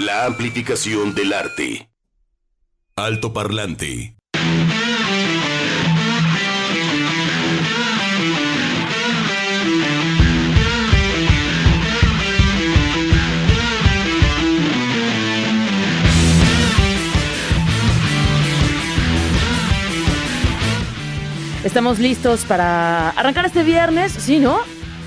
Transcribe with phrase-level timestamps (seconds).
[0.00, 1.90] La amplificación del arte.
[2.96, 4.16] Alto parlante.
[21.62, 24.60] Estamos listos para arrancar este viernes, ¿sí, no?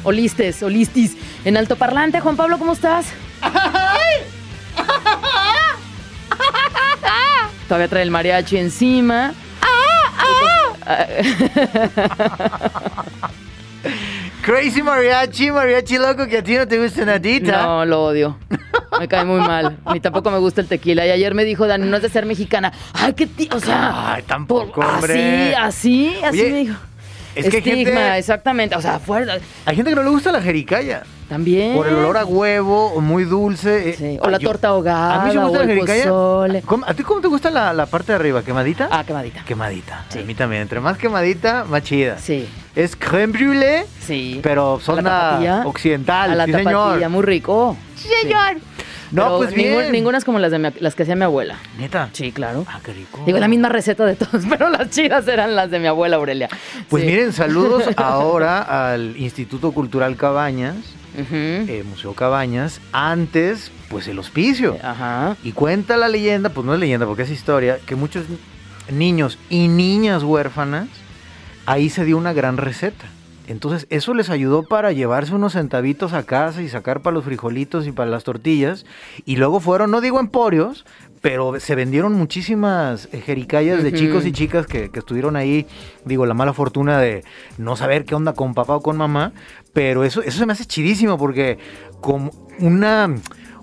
[0.03, 1.17] O listes, o listis.
[1.45, 3.07] En alto parlante, Juan Pablo, ¿cómo estás?
[7.67, 9.33] Todavía trae el mariachi encima.
[14.41, 17.63] Crazy mariachi, mariachi loco que a ti no te gusta nadita.
[17.63, 18.37] No, lo odio.
[18.99, 19.77] Me cae muy mal.
[19.93, 21.05] Ni tampoco me gusta el tequila.
[21.05, 22.71] Y ayer me dijo Dani, no es de ser mexicana.
[22.93, 23.49] Ay, qué tío.
[23.53, 24.13] O sea.
[24.15, 25.55] Ay, tampoco, por- hombre.
[25.55, 26.75] Así, así, así Oye, me dijo.
[27.35, 28.75] es que hay Estigma, gente- exactamente.
[28.75, 29.37] O sea, fuera.
[29.65, 31.03] Hay gente que no le gusta la jericaya.
[31.33, 31.75] También.
[31.75, 33.89] Por el olor a huevo, muy dulce.
[33.89, 33.95] eh.
[33.97, 35.21] Sí, O la Ay, torta ahogada.
[35.21, 36.03] A mí sí me gusta o la jericaya.
[36.03, 36.61] pozole.
[36.61, 38.43] ¿Cómo- ¿A ti cómo te gusta la, la parte de arriba?
[38.43, 38.87] ¿Quemadita?
[38.91, 39.43] Ah, quemadita.
[39.43, 40.05] Quemadita.
[40.09, 40.19] Sí.
[40.19, 40.61] A mí también.
[40.61, 42.19] Entre más quemadita, más chida.
[42.19, 44.39] Sí, Es creme brûlée, sí.
[44.43, 46.29] pero zona occidental.
[46.31, 47.09] A la sí, tapatía, señor.
[47.09, 47.75] muy rico.
[47.95, 48.09] Sí.
[49.11, 49.91] No, Pero pues ningún- bien.
[49.91, 51.57] ninguna es como las, de mi- las que hacía mi abuela.
[51.77, 52.09] Neta.
[52.13, 52.65] Sí, claro.
[52.67, 53.21] Ah, qué rico.
[53.25, 56.49] Digo, la misma receta de todos, pero las chidas eran las de mi abuela Aurelia.
[56.89, 57.09] Pues Sí.
[57.09, 60.75] miren, saludos ahora al Instituto Cultural Cabañas,
[61.15, 64.77] Eh, Museo Cabañas, antes, pues el hospicio.
[64.81, 65.37] Ajá.
[65.43, 68.25] Y cuenta la leyenda, pues no es leyenda porque es historia, que muchos
[68.91, 70.87] niños y niñas huérfanas,
[71.65, 73.05] ahí se dio una gran receta.
[73.47, 77.87] Entonces eso les ayudó para llevarse unos centavitos a casa y sacar para los frijolitos
[77.87, 78.85] y para las tortillas.
[79.25, 80.85] Y luego fueron, no digo emporios,
[81.23, 85.65] pero se vendieron muchísimas eh, jericayas de chicos y chicas que, que estuvieron ahí.
[86.03, 87.23] Digo, la mala fortuna de
[87.57, 89.31] no saber qué onda con papá o con mamá.
[89.71, 91.59] Pero eso, eso se me hace chidísimo porque
[92.01, 92.29] como
[92.59, 93.15] una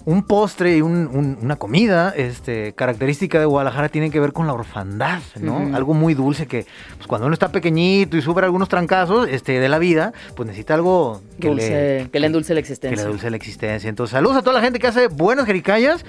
[0.07, 4.47] un postre y un- un- una comida este, característica de Guadalajara tiene que ver con
[4.47, 5.75] la orfandad, ¿no?
[5.77, 9.69] Algo muy dulce que pues, cuando uno está pequeñito y sufre algunos trancazos este, de
[9.69, 11.71] la vida, pues necesita algo que Dulce,
[12.05, 13.05] le, que le endulce la que existencia.
[13.05, 13.89] le dulce la existencia.
[13.91, 16.05] Entonces, saludos a toda la gente que hace buenas jericayas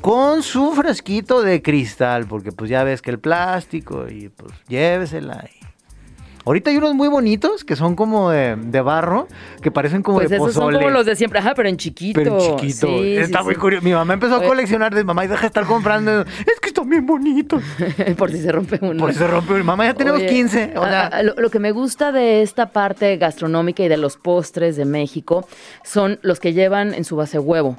[0.00, 5.44] con su frasquito de cristal, porque pues ya ves que el plástico y pues llévesela.
[5.60, 5.63] y-
[6.46, 9.28] Ahorita hay unos muy bonitos que son como de, de barro,
[9.62, 10.78] que parecen como Pues de esos son pozole.
[10.78, 12.20] como los de siempre, ajá, pero en chiquito.
[12.22, 12.86] Pero en chiquito.
[12.86, 13.60] Sí, está sí, muy sí.
[13.60, 13.84] curioso.
[13.84, 16.20] Mi mamá empezó a coleccionar de mamá y deja de estar comprando.
[16.46, 17.62] Es que están bien bonitos.
[18.18, 19.00] Por si se rompe uno.
[19.00, 19.62] Por eso se rompe.
[19.62, 20.72] Mamá, ya tenemos Oye, 15.
[20.76, 23.96] O sea, a- a- lo, lo que me gusta de esta parte gastronómica y de
[23.96, 25.48] los postres de México
[25.82, 27.78] son los que llevan en su base huevo.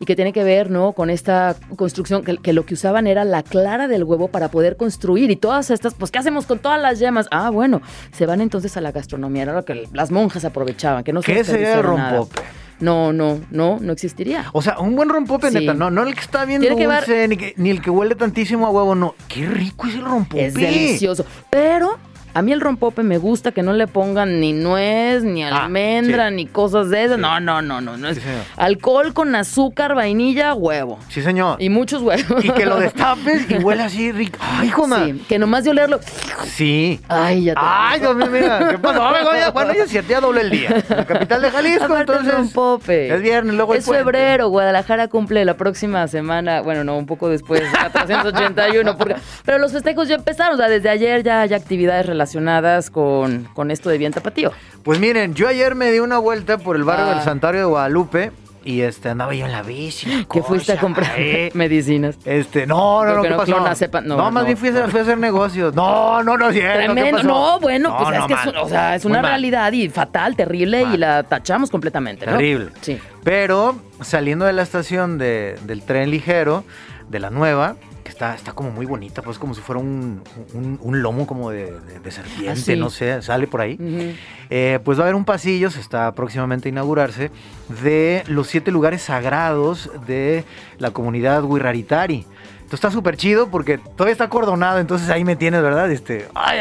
[0.00, 0.92] Y que tiene que ver, ¿no?
[0.92, 4.76] Con esta construcción, que, que lo que usaban era la clara del huevo para poder
[4.76, 5.30] construir.
[5.30, 7.26] Y todas estas, pues, ¿qué hacemos con todas las yemas?
[7.32, 7.82] Ah, bueno,
[8.12, 9.42] se van entonces a la gastronomía.
[9.42, 12.10] Era lo que las monjas aprovechaban, que no se ¿Qué sería el nada.
[12.18, 12.40] rompope?
[12.80, 14.50] No, no, no, no existiría.
[14.52, 15.58] o sea, un buen rompope, Sí.
[15.58, 15.74] neta.
[15.74, 18.70] No, no el que está bien dulce, ni, que- ni el que huele tantísimo a
[18.70, 19.16] huevo, no.
[19.26, 20.46] Qué rico es el rompope.
[20.46, 21.26] Es delicioso.
[21.50, 21.98] Pero
[22.38, 26.28] a mí el rompope me gusta que no le pongan ni nuez, ni Ah, almendra,
[26.28, 26.34] sí.
[26.36, 27.16] ni cosas de esas.
[27.16, 27.22] Sí.
[27.22, 27.96] No, no, no, no.
[27.96, 28.42] no es Sí, señor.
[28.56, 30.98] alcohol con azúcar, vainilla, huevo.
[31.08, 31.60] Sí, señor.
[31.60, 32.44] Y muchos huevos.
[32.44, 34.38] Y que lo destapes y huele así rico.
[34.40, 35.04] Ay, joma.
[35.04, 35.98] Sí, que nomás de olerlo.
[36.44, 37.00] Sí.
[37.08, 37.60] Ay, ya te.
[37.62, 39.02] Ay, Dios mío, mira, ¿qué pasó?
[39.52, 40.84] Bueno, ya siete ya doble el día.
[40.88, 42.34] La capital de Jalisco, Aparte el entonces.
[42.34, 43.14] rompope.
[43.14, 44.04] Es viernes, luego el Es puente.
[44.04, 49.72] febrero, Guadalajara cumple la próxima semana, bueno, no, un poco después, 481, porque, pero los
[49.72, 52.27] festejos ya empezaron, o sea, desde ayer ya hay actividades relacionadas
[52.92, 54.52] con, con esto de bien tapatío.
[54.82, 57.14] Pues miren, yo ayer me di una vuelta por el barrio Ah.
[57.14, 58.32] del Santuario de Guadalupe
[58.64, 60.26] y este andaba yo en la bici.
[60.30, 61.50] Que fuiste a comprar eh.
[61.54, 62.18] medicinas.
[62.24, 63.52] Este, no, no, no, ¿qué no pasó?
[64.02, 64.44] no, más no.
[64.44, 65.74] bien fui a, hacer, fui a hacer negocios.
[65.74, 67.22] No, no, no, cierto, ¿qué Tremendo.
[67.22, 70.96] No, bueno, pues es que es, o sea, es una realidad y fatal, terrible y
[70.96, 72.26] la tachamos completamente.
[72.26, 72.70] Terrible.
[72.82, 72.98] Sí.
[73.24, 76.64] Pero saliendo de la estación de- del tren ligero,
[77.08, 77.76] de la nueva,
[78.18, 80.20] está, está como muy bonita, pues como si fuera un,
[80.52, 83.78] un- un lomo como de, de- de serpiente, no sé, sale por ahí.
[84.50, 87.30] Eh, pues va a haber un pasillo, se está próximamente a inaugurarse,
[87.82, 90.44] de los siete lugares sagrados de
[90.78, 92.26] la comunidad Wirraritari.
[92.56, 95.90] Entonces está súper chido porque todavía está acordonado, entonces ahí me tienes, ¿verdad?
[95.90, 96.58] Este, ay,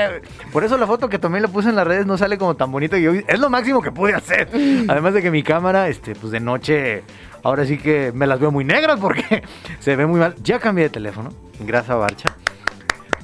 [0.54, 2.72] por eso la foto que tomé la puse en las redes no sale como tan
[2.72, 2.96] bonita.
[2.98, 4.48] es lo máximo que pude hacer.
[4.88, 7.04] Además de que mi cámara, este, pues de noche,
[7.48, 9.42] ahora sí que me las veo muy negras porque
[9.80, 10.36] se ve muy mal.
[10.44, 11.30] Ya cambié de teléfono,
[11.62, 12.36] gracias a Barcha.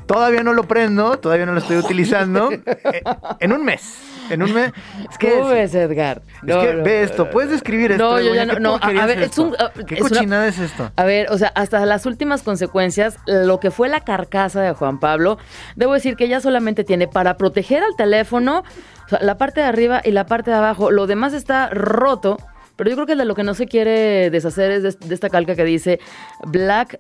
[0.06, 2.50] Todavía no lo prendo, todavía no lo estoy utilizando.
[2.94, 3.02] Eh,
[3.40, 3.98] en un mes.
[4.30, 4.72] En un mes.
[5.10, 6.22] Es que, ¿Cómo ves, Edgar?
[6.46, 8.04] es que ve esto, puedes describir esto.
[8.04, 8.54] No, yo ya no.
[8.54, 9.56] ¿Qué no, a, ver, es un.
[9.58, 10.92] ah, ¿Qué es una- cochinada es esto?
[10.96, 15.00] A ver, o sea, hasta las últimas consecuencias, lo que fue la carcasa de Juan
[15.00, 15.38] Pablo,
[15.76, 18.64] debo decir que ya solamente tiene para proteger al teléfono
[19.06, 20.92] o sea, la parte de arriba y la parte de abajo.
[20.92, 22.38] Lo demás está roto
[22.76, 25.56] Pero yo creo que de lo que no se quiere deshacer es de, esta calca
[25.56, 26.00] que dice
[26.48, 27.00] Black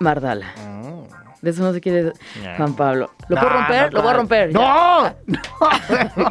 [0.00, 0.54] Mardala.
[1.42, 2.12] De eso no se quiere.
[2.56, 3.10] Juan Pablo.
[3.28, 3.92] ¿Lo puedo No, romper?
[3.92, 4.18] no, lo voy a no.
[4.18, 4.52] romper.
[4.52, 5.02] ¡No!
[5.26, 5.40] ¡No!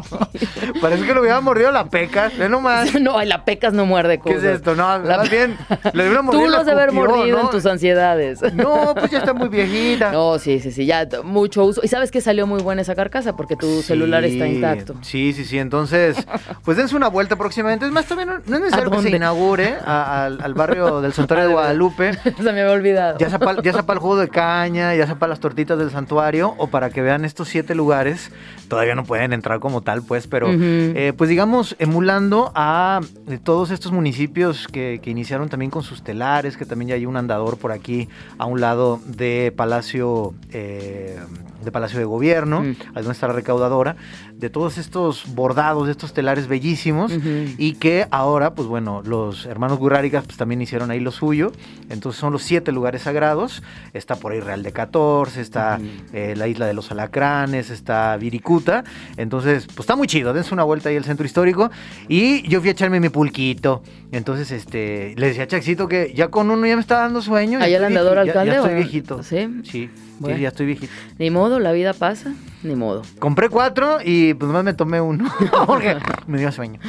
[0.80, 2.36] Parece que lo hubiera mordido la pecas.
[2.36, 2.94] Ve nomás.
[3.00, 4.44] no, la pecas no muerde ¿Qué cosas.
[4.44, 4.74] es esto?
[4.74, 5.56] No, La- más bien.
[5.92, 7.44] Le hubiera mordido Tú de haber mordido ¿no?
[7.44, 8.40] en tus ansiedades.
[8.54, 10.12] No, pues ya está muy viejita.
[10.12, 11.80] No, sí, sí, sí, ya mucho uso.
[11.84, 14.94] Y sabes que salió muy buena esa carcasa porque tu celular está intacto.
[15.02, 15.58] Sí, sí, sí.
[15.58, 16.16] Entonces,
[16.64, 17.84] pues dense una vuelta próximamente.
[17.86, 21.12] Es más, también no, no es necesario que se inaugure a- al, al barrio del
[21.12, 22.12] Santuario de Guadalupe.
[22.14, 23.18] Se me había olvidado.
[23.18, 26.68] Ya para ya el jugo de caña, ya sea para las tortitas del santuario, o
[26.68, 28.30] para que vean estos siete lugares.
[28.68, 33.70] Todavía no pueden entrar como tal, pues, pero eh, pues digamos, emulando a eh, todos
[33.70, 37.58] estos municipios que, que iniciaron también con sus telares, que también ya hay un andador
[37.58, 38.08] por aquí
[38.38, 41.18] a un lado de Palacio, eh,
[41.64, 43.96] de Palacio de Gobierno, ahí donde está la recaudadora,
[44.34, 47.12] de todos estos bordados, de estos telares bellísimos,
[47.58, 51.52] y que ahora, pues bueno, los hermanos Gurrárigas pues también hicieron ahí lo suyo.
[51.90, 53.62] Entonces son los siete lugares sagrados.
[53.92, 55.78] Está por ahí Real de 14, está
[56.12, 58.84] eh, la isla de los Alacranes, está Viricuta.
[59.16, 60.32] Entonces, pues está muy chido.
[60.32, 61.70] Dense una vuelta ahí al centro histórico.
[62.08, 63.82] Y yo fui a echarme mi pulquito.
[64.10, 67.60] Entonces, este, le decía a Chaxito que ya con uno ya me está dando sueño.
[67.60, 69.22] ¿Ahí el andador vieji- ya- alcalde Ya, estoy viejito.
[69.22, 69.48] sí?
[69.64, 70.38] Sí, sí, Bueno.
[70.38, 70.92] ya estoy viejito.
[71.18, 72.32] Ni modo, la vida pasa,
[72.62, 73.02] ni modo.
[73.18, 75.30] Compré cuatro y pues nomás me tomé uno.
[75.66, 76.80] porque me dio sueño.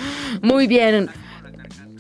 [0.41, 1.09] Muy bien.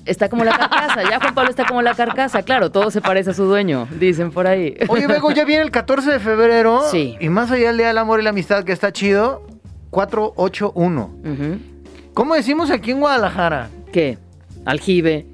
[0.05, 3.29] Está como la carcasa, ya Juan Pablo está como la carcasa, claro, todo se parece
[3.29, 4.75] a su dueño, dicen por ahí.
[4.89, 6.81] Oye, Bego, ya viene el 14 de febrero.
[6.91, 7.15] Sí.
[7.21, 9.47] Y más allá del Día del Amor y la Amistad, que está chido,
[9.91, 11.03] 481.
[11.23, 11.59] Ujú.
[12.13, 13.69] ¿Cómo decimos aquí en Guadalajara?
[13.93, 14.17] ¿Qué?
[14.65, 15.25] Aljibe.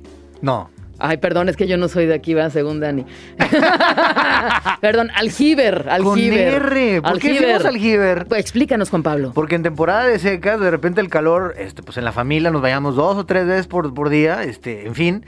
[0.41, 0.69] No.
[0.99, 3.05] Ay, perdón, es que yo no soy de aquí, va, según Dani.
[4.81, 6.53] perdón, aljiber, aljiber.
[6.61, 7.01] Con R.
[7.01, 8.25] ¿Por qué decimos aljiber?
[8.25, 9.31] Pues explícanos, Juan Pablo.
[9.33, 12.61] Porque en temporada de secas, de repente el calor, este, pues en la familia nos
[12.61, 15.25] vayamos dos o tres veces por, por día, este, en fin.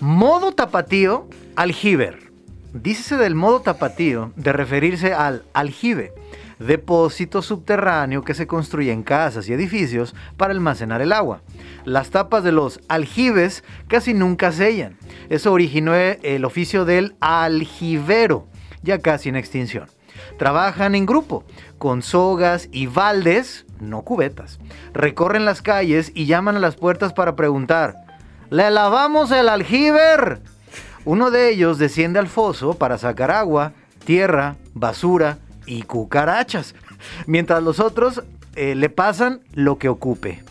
[0.00, 2.28] Modo tapatío, aljiber.
[2.72, 6.12] Dícese del modo tapatío de referirse al aljibe,
[6.58, 11.42] depósito subterráneo que se construye en casas y edificios para almacenar el agua.
[11.84, 14.96] Las tapas de los aljibes casi nunca sellan.
[15.28, 18.46] Eso originó eh, el oficio del aljibero,
[18.82, 19.88] ya casi en extinción.
[20.36, 21.44] Trabajan en grupo,
[21.78, 24.58] con sogas y baldes, no cubetas.
[24.92, 27.94] Recorren las calles y llaman a las puertas para preguntar,
[28.50, 30.40] ¿le lavamos el aljiber?
[31.04, 33.72] Uno de ellos desciende al foso para sacar agua,
[34.04, 36.74] tierra, basura y cucarachas,
[37.26, 38.22] mientras los otros
[38.56, 40.42] eh, le pasan lo que ocupe.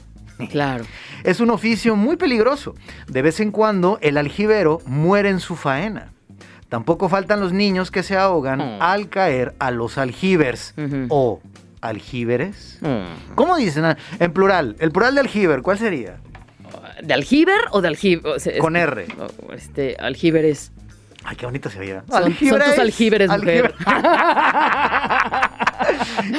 [0.51, 0.85] Claro.
[1.23, 2.75] Es un oficio muy peligroso.
[3.07, 6.11] De vez en cuando el aljibero muere en su faena.
[6.69, 8.81] Tampoco faltan los niños que se ahogan Mm.
[8.81, 10.75] al caer a los aljibers
[11.09, 11.41] o
[11.81, 12.79] aljíberes.
[13.35, 13.85] ¿Cómo dicen?
[13.85, 14.75] Ah, En plural.
[14.79, 16.17] El plural de aljiber, ¿cuál sería?
[17.01, 18.23] ¿De aljiber o de aljiber?
[18.59, 19.07] Con R.
[19.53, 20.71] Este, aljiber es.
[21.29, 22.05] Ay, qué bonito se oía.
[22.09, 23.75] Son- son tus aljibres, mujer.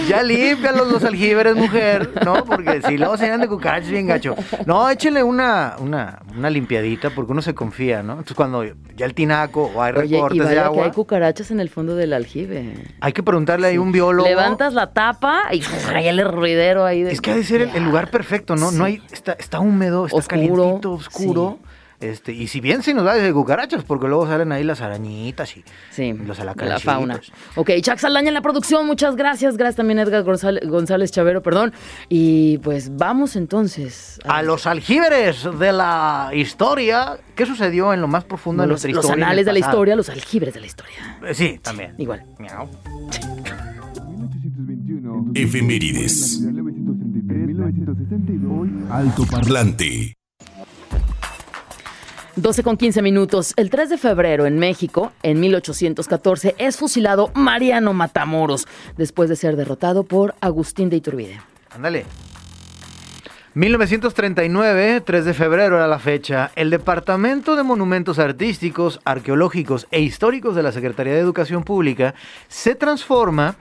[0.08, 2.42] ya límpialos los aljibres, mujer, ¿no?
[2.46, 4.34] Porque si luego se llenan de cucarachas bien gacho.
[4.64, 8.12] No, échele una, una, una limpiadita porque uno se confía, ¿no?
[8.12, 10.90] Entonces cuando ya el tinaco o hay Oye, y recortes de vaya que agua, hay
[10.92, 12.72] cucarachas en el fondo del aljibe.
[13.00, 14.26] hay que preguntarle ahí a un biólogo.
[14.26, 15.62] Levantas la tapa y
[15.94, 17.02] hay el ruidero ahí.
[17.02, 17.12] De...
[17.12, 18.72] Es que ha de ser el, el lugar perfecto, ¿no?
[18.72, 21.58] No hay, está, está húmedo, está Oscuro, calientito, oscuro.
[22.00, 25.56] Este, y si bien se nos da de cucarachas, porque luego salen ahí las arañitas
[25.56, 27.20] y Sí, los la fauna.
[27.56, 29.56] Ok, Chuck Saldaña en la producción, muchas gracias.
[29.56, 31.72] Gracias también Edgar González, González Chavero, perdón.
[32.08, 38.22] Y pues vamos entonces A los aljibres de la historia, ¿qué sucedió en lo más
[38.24, 39.16] profundo de los, nuestra los historia?
[39.16, 41.18] el anales de la historia, los aljibres de la historia.
[41.26, 41.94] Eh, Sí, también.
[41.98, 42.24] Igual.
[42.38, 42.66] Miau.
[42.68, 45.32] 1821.
[45.34, 46.40] Efemérides.
[46.42, 48.68] 1962.
[48.90, 50.17] Alto Parlante.
[52.42, 53.52] 12 con 15 minutos.
[53.56, 58.66] El 3 de febrero en México, en 1814, es fusilado Mariano Matamoros,
[58.96, 61.40] después de ser derrotado por Agustín de Iturbide.
[61.70, 62.06] Ándale.
[63.54, 70.54] 1939, 3 de febrero era la fecha, el Departamento de Monumentos Artísticos, Arqueológicos e Históricos
[70.54, 72.14] de la Secretaría de Educación Pública
[72.46, 73.56] se transforma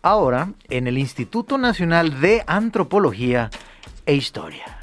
[0.00, 3.50] ahora en el Instituto Nacional de Antropología
[4.06, 4.81] e Historia.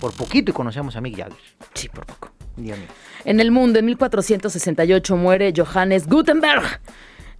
[0.00, 1.36] Por poquito y conocemos a Mick Jagger.
[1.74, 2.30] Sí, por poco.
[2.56, 2.84] Dígame.
[3.24, 6.62] En el mundo, en 1468, muere Johannes Gutenberg.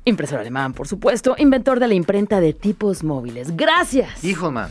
[0.05, 3.57] Impresor alemán, por supuesto, inventor de la imprenta de tipos móviles.
[3.57, 4.25] Gracias.
[4.25, 4.71] Hijos, man.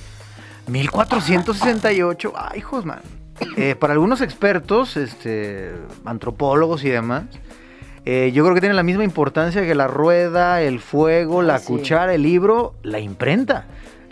[0.67, 2.34] 1468.
[2.36, 3.00] Ay, hijos, man.
[3.56, 5.72] Eh, para algunos expertos, este,
[6.06, 7.25] antropólogos y demás,
[8.06, 11.60] eh, yo creo que tiene la misma importancia que la rueda, el fuego, la Ah,
[11.60, 11.67] sí.
[11.67, 13.65] cuchara, el libro, la imprenta.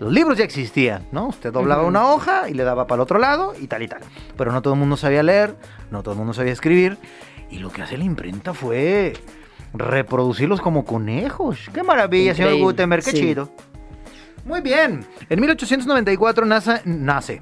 [0.06, 1.30] Los libros ya existían, ¿no?
[1.30, 4.02] Usted doblaba una hoja y le daba para el otro lado y tal y tal.
[4.38, 5.56] Pero no todo el mundo sabía leer,
[5.90, 7.00] no todo el mundo sabía escribir.
[7.50, 9.14] Y lo que hace la imprenta fue
[9.74, 11.72] reproducirlos como conejos.
[11.74, 13.04] ¡Qué maravilla, señor Gutenberg!
[13.04, 13.18] ¡Qué sí.
[13.18, 13.50] chido!
[14.46, 15.08] Muy bien.
[15.28, 17.42] En 1894 nace, nace,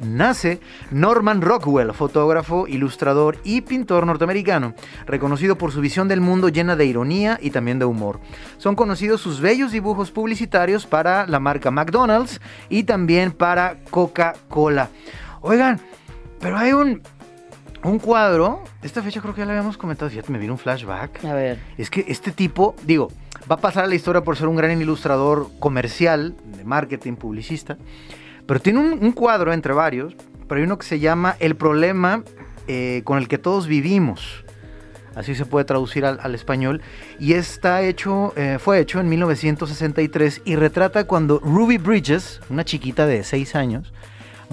[0.00, 4.74] nace Norman Rockwell, fotógrafo, ilustrador y pintor norteamericano,
[5.06, 8.20] reconocido por su visión del mundo llena de ironía y también de humor.
[8.58, 14.90] Son conocidos sus bellos dibujos publicitarios para la marca McDonald's y también para Coca-Cola.
[15.42, 15.80] Oigan,
[16.40, 17.02] pero hay un,
[17.82, 21.24] un cuadro, esta fecha creo que ya la habíamos comentado, fíjate, me vino un flashback.
[21.24, 21.58] A ver.
[21.78, 23.08] Es que este tipo, digo,
[23.50, 27.78] va a pasar a la historia por ser un gran ilustrador comercial, de marketing, publicista,
[28.50, 30.16] pero tiene un, cuadro entre varios,
[30.48, 32.24] pero hay uno que se llama El problema
[32.66, 34.44] eh, con el que todos vivimos.
[35.14, 36.82] Así se puede traducir al, al español.
[37.20, 43.06] Y está hecho, eh, fue hecho en 1963 y retrata cuando Ruby Bridges, una chiquita
[43.06, 43.92] de 6 años,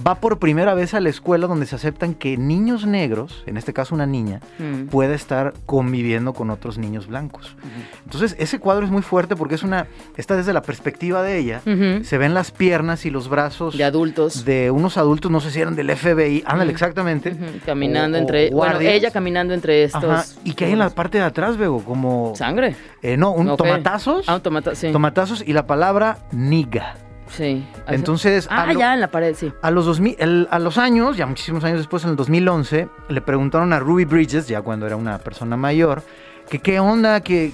[0.06, 3.74] va por primera vez a la escuela donde se aceptan que niños negros, en este
[3.74, 4.88] caso una niña, Mm.
[4.88, 7.56] pueda estar conviviendo con otros niños blancos.
[8.04, 11.62] Entonces, ese cuadro es muy fuerte porque es una está desde la perspectiva de ella.
[12.04, 14.46] Se ven las piernas y los brazos De adultos.
[14.46, 17.36] de unos adultos, no sé si eran del FBI, ándale, exactamente.
[17.66, 18.50] Caminando o- o entre.
[18.52, 20.04] Bueno, ella caminando entre estos.
[20.04, 22.76] Ajá, y que hay en la parte de atrás, veo, como Sangre.
[23.02, 23.58] eh, no, un Ok.
[23.58, 24.92] tomatazos, Ah, un tomata, sí.
[24.92, 26.96] tomatazos y la palabra niga.
[27.30, 27.68] Sí.
[27.88, 29.52] Entonces, Ah, lo- ya en la pared, sí.
[29.62, 33.22] A los, 2000, el- a los años, ya muchísimos años después, en el 2011, le
[33.22, 36.04] preguntaron a Ruby Bridges, ya cuando era una persona mayor,
[36.50, 37.52] que qué onda, que,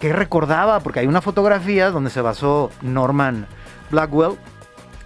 [0.00, 3.46] que- recordaba, porque hay una fotografía donde se basó Norman
[3.90, 4.32] Blackwell,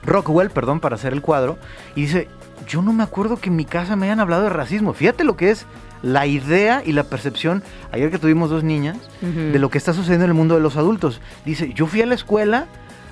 [0.05, 1.59] Rockwell, perdón, para hacer el cuadro,
[1.95, 2.29] y dice,
[2.67, 4.93] yo no me acuerdo que en mi casa me hayan hablado de racismo.
[4.95, 5.67] Fíjate lo que es
[6.03, 10.25] la idea y la percepción, ayer que tuvimos dos niñas, de lo que está sucediendo
[10.25, 11.21] en el mundo de los adultos.
[11.45, 12.67] Dice, yo fui a la escuela,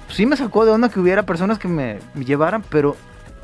[0.09, 2.97] sí me sacó de onda que hubiera personas que me, llevaran, pero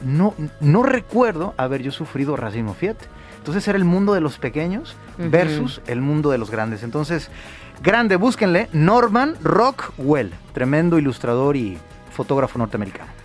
[0.03, 3.07] no, no recuerdo haber yo sufrido racismo, fíjate.
[3.39, 6.83] Entonces era el mundo de los pequeños versus el mundo de los grandes.
[6.83, 7.31] Entonces,
[7.83, 11.79] grande, búsquenle, Norman Rockwell, tremendo ilustrador y
[12.13, 13.21] fotógrafo norteamericano.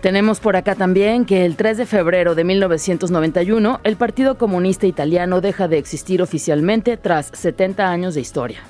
[0.00, 5.40] Tenemos por acá también que el 3 de febrero de 1991 el Partido Comunista Italiano
[5.40, 8.62] deja de existir oficialmente tras 70 años de historia.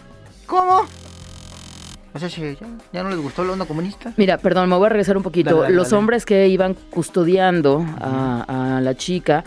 [0.47, 0.83] ¿Cómo?
[2.15, 4.13] O sea, si ya, ya no les gustó la onda comunista.
[4.17, 5.51] Mira, perdón, me voy a regresar un poquito.
[5.51, 5.99] Dale, dale, Los dale.
[5.99, 9.45] hombres que iban custodiando a, a la chica,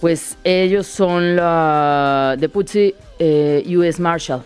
[0.00, 4.42] pues ellos son la Deputy eh, US Marshal,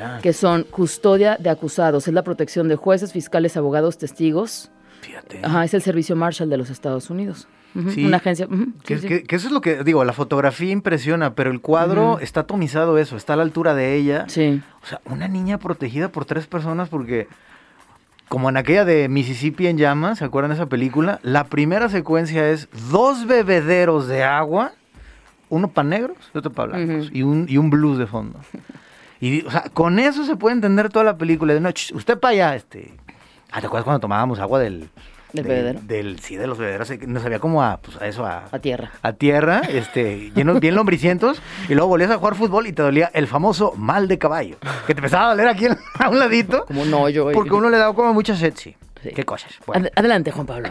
[0.00, 2.06] Ah, que son custodia de acusados.
[2.06, 4.70] Es la protección de jueces, fiscales, abogados, testigos.
[5.00, 5.40] fíjate.
[5.42, 7.48] Ajá, es el Servicio Marshal de los Estados Unidos.
[7.92, 8.04] Sí.
[8.06, 8.46] Una agencia.
[8.84, 9.08] Que, sí, sí.
[9.08, 12.98] que- que eso es lo que digo, la fotografía impresiona, pero el cuadro está atomizado
[12.98, 14.26] eso, está a la altura de ella.
[14.28, 14.62] Sí.
[14.82, 17.26] O sea, una niña protegida por tres personas porque,
[18.28, 21.18] como en aquella de Mississippi en llamas, ¿se acuerdan de esa película?
[21.22, 24.72] La primera secuencia es dos bebederos de agua,
[25.48, 28.38] uno para negros y otro para blancos, y, un, y un blues de fondo.
[29.20, 31.54] Y, o sea, con eso se puede entender toda la película.
[31.54, 32.92] De no, ch, usted para allá, este...
[33.50, 34.88] Ah, ¿te acuerdas cuando tomábamos agua del...
[35.34, 35.80] ¿Del de- bebedero?
[35.82, 36.90] Del, sí, de los bebederos.
[36.90, 38.90] eh, Nos sabía como a, pues, a eso, a, A tierra.
[39.02, 43.10] a tierra, este, llenos bien lombricientos, y luego volvías a jugar fútbol y te dolía
[43.12, 45.66] el famoso mal de caballo, que te empezaba a doler aquí
[45.98, 47.30] a un ladito, Como un hoyo.
[47.32, 48.74] porque uno le daba como mucha sed, sí.
[49.02, 49.10] Sí.
[49.14, 49.52] Qué cosas.
[49.66, 50.70] Bueno, Ad- Adelante, Juan Pablo.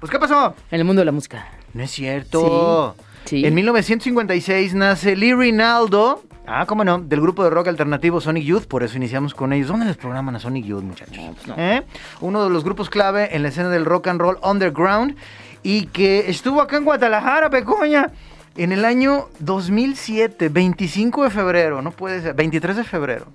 [0.00, 0.56] pues, ¿qué pasó?
[0.70, 1.46] En el mundo de la música.
[1.74, 2.96] No es cierto.
[2.98, 3.44] Sí, sí.
[3.44, 8.64] En 1956 nace Lee Rinaldo, ah, cómo no, del grupo de rock alternativo Sonic Youth,
[8.64, 9.68] por eso iniciamos con ellos.
[9.68, 11.16] ¿Dónde les programan a Sonic Youth, muchachos?
[11.16, 11.54] No, pues no.
[11.56, 11.82] ¿Eh?
[12.20, 15.16] Uno de los grupos clave en la escena del rock and roll underground
[15.62, 18.10] y que estuvo acá en Guadalajara, Pecoña,
[18.56, 23.26] en el año 2007, 25 de febrero, no puede ser, 23 de febrero.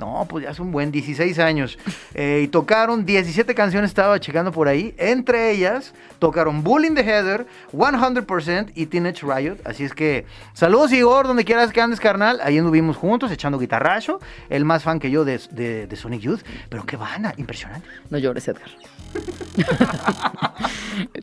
[0.00, 1.78] No, pues ya es un buen 16 años.
[2.14, 4.94] Eh, y tocaron 17 canciones, estaba checando por ahí.
[4.96, 9.56] Entre ellas, tocaron Bullying the Heather, 100% y Teenage Riot.
[9.64, 12.40] Así es que, saludos Igor, donde quieras que andes, carnal.
[12.42, 14.20] Ahí anduvimos juntos, echando guitarrazo.
[14.48, 16.40] El más fan que yo de, de- Sonic Youth.
[16.70, 17.86] Pero qué banda, impresionante.
[18.08, 18.70] No llores, Edgar.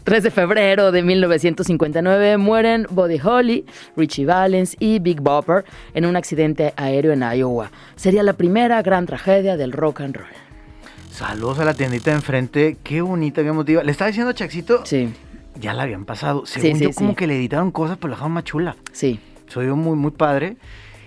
[0.04, 3.66] 3 de febrero de 1959 mueren Buddy Holly,
[3.96, 7.72] Richie Valens y Big Bopper en un accidente aéreo en Iowa.
[7.96, 10.28] Sería la primera gran tragedia del rock and roll.
[11.12, 12.78] Saludos a la tiendita de enfrente.
[12.84, 13.84] Qué bonita, qué emotiva.
[13.84, 15.12] Le estaba diciendo a Chaxito, Sí,
[15.60, 16.46] ya la habían pasado.
[16.46, 17.16] Según sí, yo, como sí.
[17.16, 18.76] que le editaron cosas, pero la dejaron más chula.
[18.92, 19.20] sí.
[19.48, 20.58] soy muy, muy padre.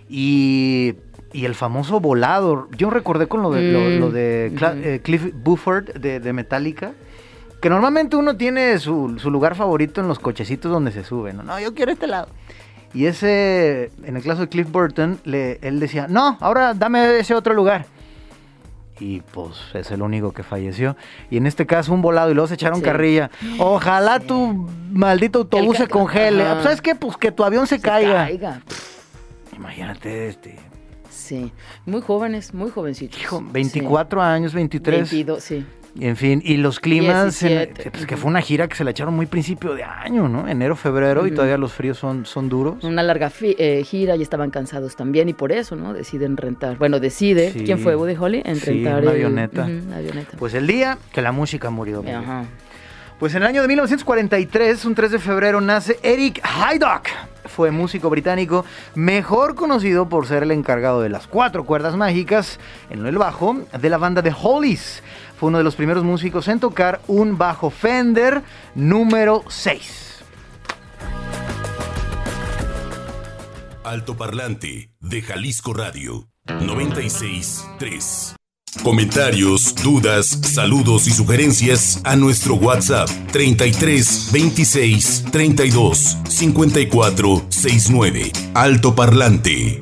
[0.08, 0.94] Y,
[1.32, 2.68] y el famoso volado.
[2.76, 4.82] Yo recordé con lo de, lo, Mm, lo de Cla- ujú.
[4.88, 6.92] eh, Cliff Buford de, de Metallica.
[7.60, 11.32] Que normalmente uno tiene su, su lugar favorito en los cochecitos donde se sube.
[11.34, 11.42] ¿no?
[11.42, 12.28] no, yo quiero este lado.
[12.92, 17.34] Y ese, en el caso de Cliff Burton, le, él decía, no, ahora dame ese
[17.34, 17.86] otro lugar.
[19.02, 20.94] y pues es el único que falleció.
[21.30, 22.84] Y en este caso un volado y luego se echaron Sí.
[22.84, 23.30] carrilla.
[23.58, 26.42] Ojalá tu maldito autobús se congele.
[26.46, 26.62] Ajá.
[26.64, 26.94] ¿Sabes qué?
[26.94, 28.26] Pues que tu avión se, Se caiga.
[28.26, 28.60] caiga.
[29.56, 30.56] Imagínate este.
[31.08, 31.50] Sí,
[31.86, 33.18] muy jóvenes, muy jovencitos.
[33.20, 33.44] Hijo, Sí.
[33.50, 35.10] 24 años, 23.
[35.10, 35.64] 22, sí.
[35.98, 38.92] En fin, y los climas, en- 17, pues, que fue una gira que se la
[38.92, 40.46] echaron muy principio de año, ¿no?
[40.46, 42.82] Enero, febrero, y todavía los fríos son, son duros.
[42.84, 45.92] Una larga eh, gira y estaban cansados también y por eso, ¿no?
[45.92, 46.78] Deciden rentar.
[46.78, 47.52] Bueno, decide.
[47.52, 47.64] Sí.
[47.64, 48.42] ¿Quién fue Buddy Holly?
[48.44, 49.62] En Sí, rentar una el- avioneta.
[49.62, 50.36] Ujú, una avioneta.
[50.38, 52.04] Pues el día que la música murió.
[52.08, 52.44] Ajá.
[53.18, 57.08] Pues en el año de 1943, un 3 de febrero, nace Eric Haydock.
[57.46, 62.58] Fue músico británico, mejor conocido por ser el encargado de las cuatro cuerdas mágicas
[62.90, 65.02] en el bajo de la banda The Hollies.
[65.40, 68.42] Fue uno de los primeros músicos en tocar un bajo Fender
[68.74, 70.18] número 6.
[73.82, 78.36] Altoparlante de Jalisco Radio 963.
[78.84, 88.32] Comentarios, dudas, saludos y sugerencias a nuestro WhatsApp 33 26 32 54 69.
[88.52, 89.80] Altoparlante.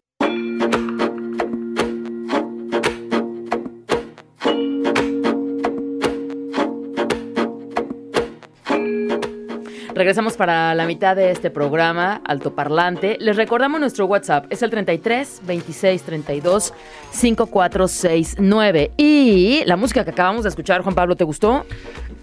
[9.98, 13.16] Regresamos para la mitad de este programa, Altoparlante.
[13.18, 16.72] Les recordamos nuestro WhatsApp, es el 33 26 32
[17.10, 18.92] 5469.
[18.96, 21.66] Y la música que acabamos de escuchar, Juan Pablo, ¿te gustó?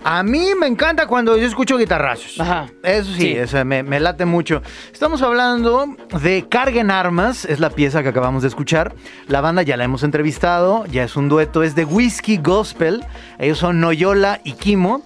[0.05, 2.39] A mí me encanta cuando yo escucho guitarrazos.
[2.39, 2.67] Ajá.
[2.81, 3.31] Eso sí, Sí.
[3.33, 4.61] eso me, me late mucho.
[4.93, 8.95] Estamos hablando de Carguen Armas, es la pieza que acabamos de escuchar.
[9.27, 13.03] La banda ya la hemos entrevistado, ya es un dueto, es de Whiskey Gospel.
[13.37, 15.01] Ellos son Noyola y Kimo.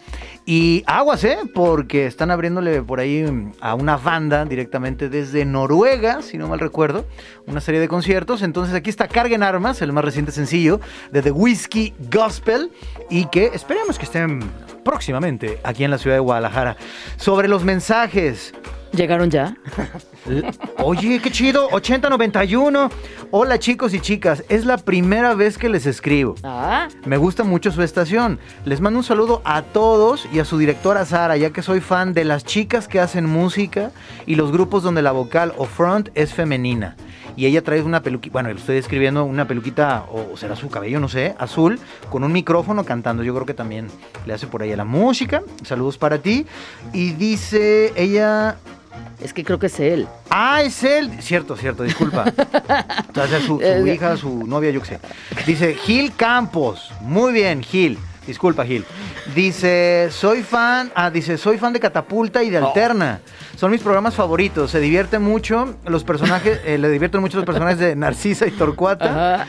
[0.52, 1.38] Y aguas, ¿eh?
[1.54, 3.24] Porque están abriéndole por ahí
[3.62, 7.06] a una banda directamente desde Noruega, si no mal recuerdo,
[7.46, 8.42] una serie de conciertos.
[8.42, 12.72] Entonces aquí está Carguen Armas, el más reciente sencillo de The Whiskey Gospel.
[13.12, 14.40] Y que esperemos que estén
[14.84, 16.78] próximamente aquí en la ciudad de Guadalajara.
[17.18, 18.52] Sobre los mensajes.
[18.92, 19.56] ¿Llegaron ya?
[20.28, 20.50] L-
[20.84, 22.90] Oye, qué chido, 8091.
[23.32, 26.36] Hola chicos y chicas, es la primera vez que les escribo.
[26.44, 28.40] Ah, Me gusta mucho su estación.
[28.66, 32.14] Les mando un saludo a todos y a su directora Sara, ya que soy fan
[32.14, 33.92] de las chicas que hacen música
[34.26, 36.96] y los grupos donde la vocal o front es femenina.
[37.36, 41.08] Y ella trae una peluquita, bueno, estoy escribiendo una peluquita, o será su cabello, no
[41.08, 43.24] sé, azul, con un micrófono cantando.
[43.24, 43.88] Yo creo que también
[44.26, 45.44] le hace por ahí a la música.
[45.64, 46.46] Saludos para ti.
[46.92, 48.58] Y dice ella,
[49.22, 50.08] es que creo que es él.
[50.30, 51.12] Ah, es él.
[51.22, 52.26] Cierto, cierto, disculpa.
[53.08, 55.00] Entonces, su, su hija, su novia, yo qué sé.
[55.46, 56.92] Dice Gil Campos.
[57.02, 57.98] Muy bien, Gil.
[58.30, 58.86] Disculpa, Gil.
[59.34, 60.92] Dice, soy fan.
[60.94, 63.22] Ah, dice, soy fan de Catapulta y de Alterna.
[63.56, 64.70] Son mis programas favoritos.
[64.70, 69.48] Se divierte mucho los personajes, eh, le divierten mucho los personajes de Narcisa y Torcuata.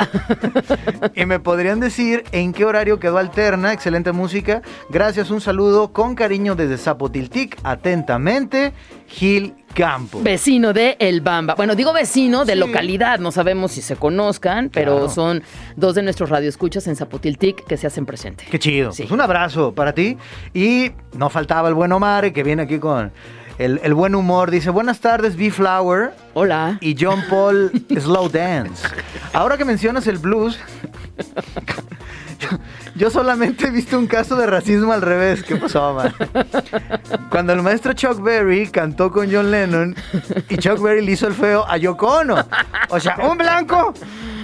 [1.15, 3.75] Y me podrían decir en qué horario quedó Alterna.
[3.75, 4.63] Excelente música.
[4.89, 7.59] Gracias, un saludo con cariño desde Zapotiltic.
[7.63, 8.73] Atentamente,
[9.09, 10.23] Gil Campos.
[10.23, 11.55] Vecino de El Bamba.
[11.55, 12.59] Bueno, digo vecino de Sí.
[12.59, 15.09] localidad, no sabemos si se conozcan, pero Claro.
[15.11, 15.43] son
[15.77, 18.45] dos de nuestros radioescuchas en Zapotiltic que se hacen presente.
[18.51, 18.93] Qué chido.
[18.93, 19.03] Sí.
[19.03, 20.17] Pues un abrazo para ti.
[20.55, 23.13] Y no faltaba el buen Omar, que viene aquí con
[23.59, 24.51] el, el buen humor.
[24.51, 26.79] Dice, buenas tardes, B-Flower Hola.
[26.81, 28.87] y John Paul Slow Dance.
[29.33, 30.59] Ahora que mencionas el blues,
[32.41, 32.49] yo,
[32.95, 35.43] yo solamente he visto un caso de racismo al revés.
[35.43, 36.15] ¿Qué pasó, Omar?
[37.31, 39.95] Cuando el maestro Chuck Berry cantó con John Lennon
[40.49, 42.37] y Chuck Berry le hizo el feo a Yoko Ono.
[42.89, 43.95] O sea, un blanco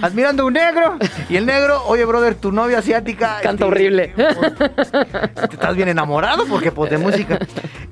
[0.01, 0.97] admirando a un negro
[1.29, 3.39] y el negro, oye, brother, tu novia asiática...
[3.41, 4.13] Canta este, horrible.
[4.15, 7.39] te estás bien enamorado porque pues de música.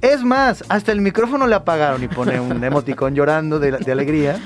[0.02, 4.40] Es más, hasta el micrófono le apagaron y pone un emoticón llorando de, de alegría.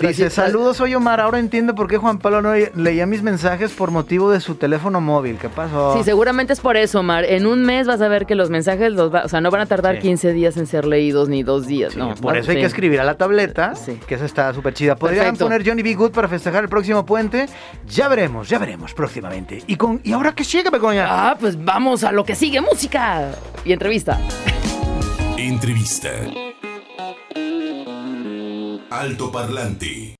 [0.00, 1.20] Dice, saludos, soy Omar.
[1.20, 5.02] Ahora entiendo por qué Juan Pablo no leía mis mensajes por motivo de su teléfono
[5.02, 5.36] móvil.
[5.36, 5.94] ¿Qué pasó?
[5.98, 7.26] Sí, seguramente es por eso, Omar.
[7.26, 9.60] En un mes vas a ver que los mensajes, los va- o sea, no van
[9.60, 10.00] a tardar Sí.
[10.02, 12.14] 15 días en ser leídos ni dos días, Sí, ¿no?
[12.14, 12.60] por Va- eso hay sí.
[12.62, 14.00] que escribir a la tableta, Sí.
[14.06, 14.96] que esa está súper chida.
[14.96, 15.44] ¿Podrían Perfecto.
[15.44, 15.94] poner Johnny B.
[15.94, 17.46] Good para festejar el próximo puente?
[17.86, 19.62] Ya veremos, ya veremos próximamente.
[19.66, 21.04] ¿Y, con, y ahora qué sigue, Begoña?
[21.06, 23.28] Ah, pues vamos a lo que sigue, música
[23.62, 24.18] y entrevista.
[25.36, 26.08] Entrevista.
[29.00, 30.16] Altoparlante.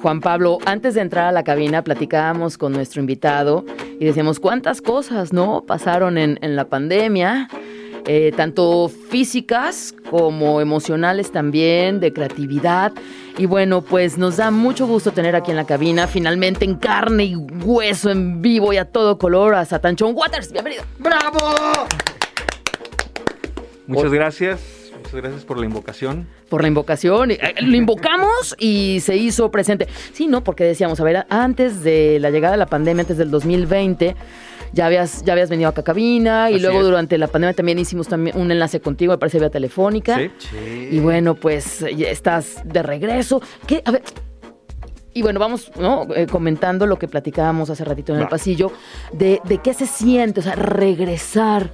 [0.00, 3.64] Juan Pablo, antes de entrar a la cabina platicábamos con nuestro invitado
[3.98, 5.64] y decíamos cuántas cosas, ¿no?
[5.66, 7.48] Pasaron en, en la pandemia,
[8.06, 12.92] eh, tanto físicas como emocionales también, de creatividad.
[13.36, 17.24] Y bueno, pues nos da mucho gusto tener aquí en la cabina, finalmente en carne
[17.24, 20.52] y hueso, en vivo y a todo color, a Satanchón Waters.
[20.52, 20.84] Bienvenido.
[20.98, 21.86] ¡Bravo!
[23.86, 24.79] Muchas gracias.
[25.12, 26.28] Muchas gracias por la invocación.
[26.48, 27.32] Por la invocación.
[27.32, 29.88] Eh, Lo invocamos y se hizo presente.
[30.12, 33.28] Sí, no, porque decíamos, a ver, antes de la llegada de la pandemia, antes del
[33.30, 34.14] 2020,
[34.72, 36.84] ya habías, ya habías venido acá a cabina y Así luego es.
[36.84, 40.16] durante la pandemia también hicimos también un enlace contigo, me parece vía telefónica.
[40.16, 40.30] Sí.
[40.38, 40.88] Sí.
[40.92, 43.42] Y bueno, pues ya estás de regreso.
[43.66, 43.82] ¿Qué?
[43.84, 44.02] A ver.
[45.12, 46.06] Y bueno, vamos ¿no?
[46.14, 48.70] Eh, comentando lo que platicábamos hace ratito en el pasillo,
[49.12, 51.72] de, de qué se siente, o sea, regresar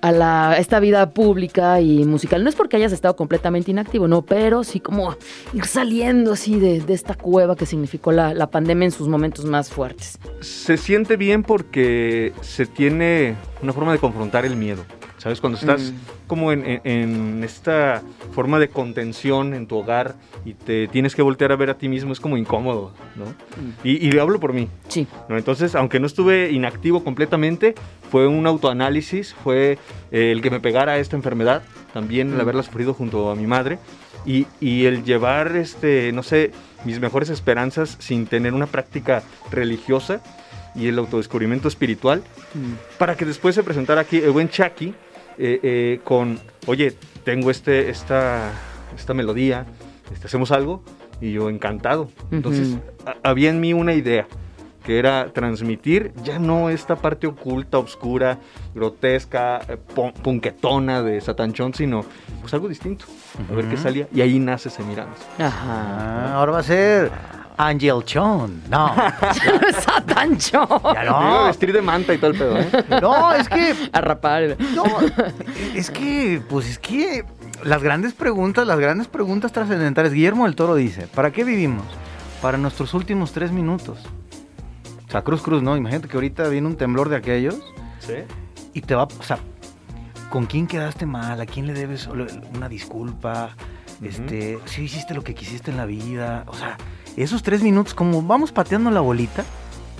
[0.00, 2.42] a, la, esta vida pública y musical.
[2.42, 5.16] No es porque hayas estado completamente inactivo, no, pero sí como
[5.52, 9.44] ir saliendo así de, de esta cueva que significó la, la pandemia en sus momentos
[9.44, 10.18] más fuertes.
[10.40, 14.84] Se siente bien porque se tiene una forma de confrontar el miedo.
[15.20, 15.38] ¿Sabes?
[15.42, 15.94] Cuando estás Mm.
[16.26, 18.02] como en, en- en esta
[18.32, 20.14] forma de contención en tu hogar
[20.46, 23.26] y te tienes que voltear a ver a ti mismo, es como incómodo, ¿no?
[23.84, 24.68] Y, y hablo por mí.
[24.88, 25.06] Sí.
[25.28, 25.36] ¿no?
[25.36, 27.74] Entonces, aunque no estuve inactivo completamente,
[28.10, 29.76] fue un autoanálisis, fue
[30.10, 33.78] eh, el que me pegara esta enfermedad, también el haberla sufrido junto a mi madre,
[34.24, 36.50] y, y el llevar, este, no sé,
[36.86, 40.22] mis mejores esperanzas sin tener una práctica religiosa
[40.74, 42.22] y el autodescubrimiento espiritual,
[42.96, 44.94] para que después se presentara aquí el buen Chucky
[45.38, 48.50] eh, eh, con, oye, tengo este, esta,
[48.96, 49.66] esta melodía,
[50.12, 50.82] este, hacemos algo,
[51.20, 52.08] y yo encantado.
[52.30, 52.76] Entonces,
[53.22, 54.26] había en mí una idea
[54.84, 58.38] que era transmitir ya no esta parte oculta, oscura,
[58.74, 62.04] grotesca, eh, pon- punquetona de Satanchón, sino
[62.40, 63.04] pues algo distinto.
[63.50, 64.08] A ver qué salía.
[64.14, 65.18] Y ahí nace Semiramis.
[65.38, 65.50] Ajá.
[65.66, 67.10] Ah, ahora va a ser
[67.68, 68.62] Angel Chon.
[68.70, 68.94] No,
[69.80, 70.66] Satancho.
[70.94, 71.44] ya Me iba a no.
[71.46, 72.68] vestir de manta y todo el pedo, ¿eh?
[73.02, 74.56] No, es que A rapar.
[74.74, 74.84] No,
[75.74, 77.24] es que, pues es que
[77.62, 80.12] las grandes preguntas, las grandes preguntas trascendentales.
[80.12, 81.84] Guillermo del Toro dice, ¿para qué vivimos?
[82.40, 83.98] Para nuestros últimos tres minutos.
[85.06, 85.76] O sea, Cruz Cruz, ¿no?
[85.76, 87.56] Imagínate que ahorita viene un temblor de aquellos
[87.98, 88.14] Sí.
[88.72, 89.38] y te va, o sea,
[90.30, 91.40] ¿con quién quedaste mal?
[91.40, 93.50] ¿A quién le debes una disculpa?
[94.02, 96.78] Este, si hiciste lo que quisiste en la vida, o sea,
[97.22, 99.44] esos tres minutos, como vamos pateando la bolita,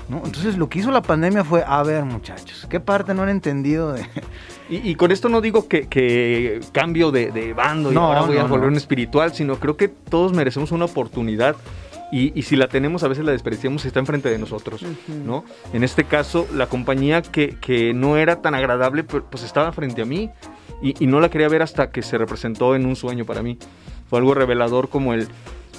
[0.08, 0.22] ¿no?
[0.24, 3.92] Entonces lo que hizo la pandemia fue, a ver muchachos, ¿qué parte no han entendido
[3.92, 4.06] de,
[4.70, 8.22] Y, y con esto no digo que, que cambio de, de bando y No, ahora
[8.22, 11.56] voy a volver un espiritual, sino creo que todos merecemos una oportunidad
[12.12, 15.44] y, y si la tenemos a veces la desperdiciamos y está enfrente de nosotros, ¿no?
[15.72, 20.02] En este caso, la compañía que, que no era tan agradable, pues, pues estaba frente
[20.02, 20.30] a mí
[20.82, 23.58] y, y no la quería ver hasta que se representó en un sueño para mí.
[24.08, 25.28] Fue algo revelador como el,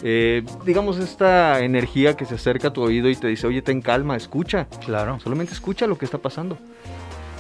[0.04, 3.82] eh, digamos, esta energía que se acerca a tu oído y te dice, oye, ten
[3.82, 4.68] calma, escucha.
[4.84, 5.20] Claro.
[5.20, 6.58] Solamente escucha lo que está pasando.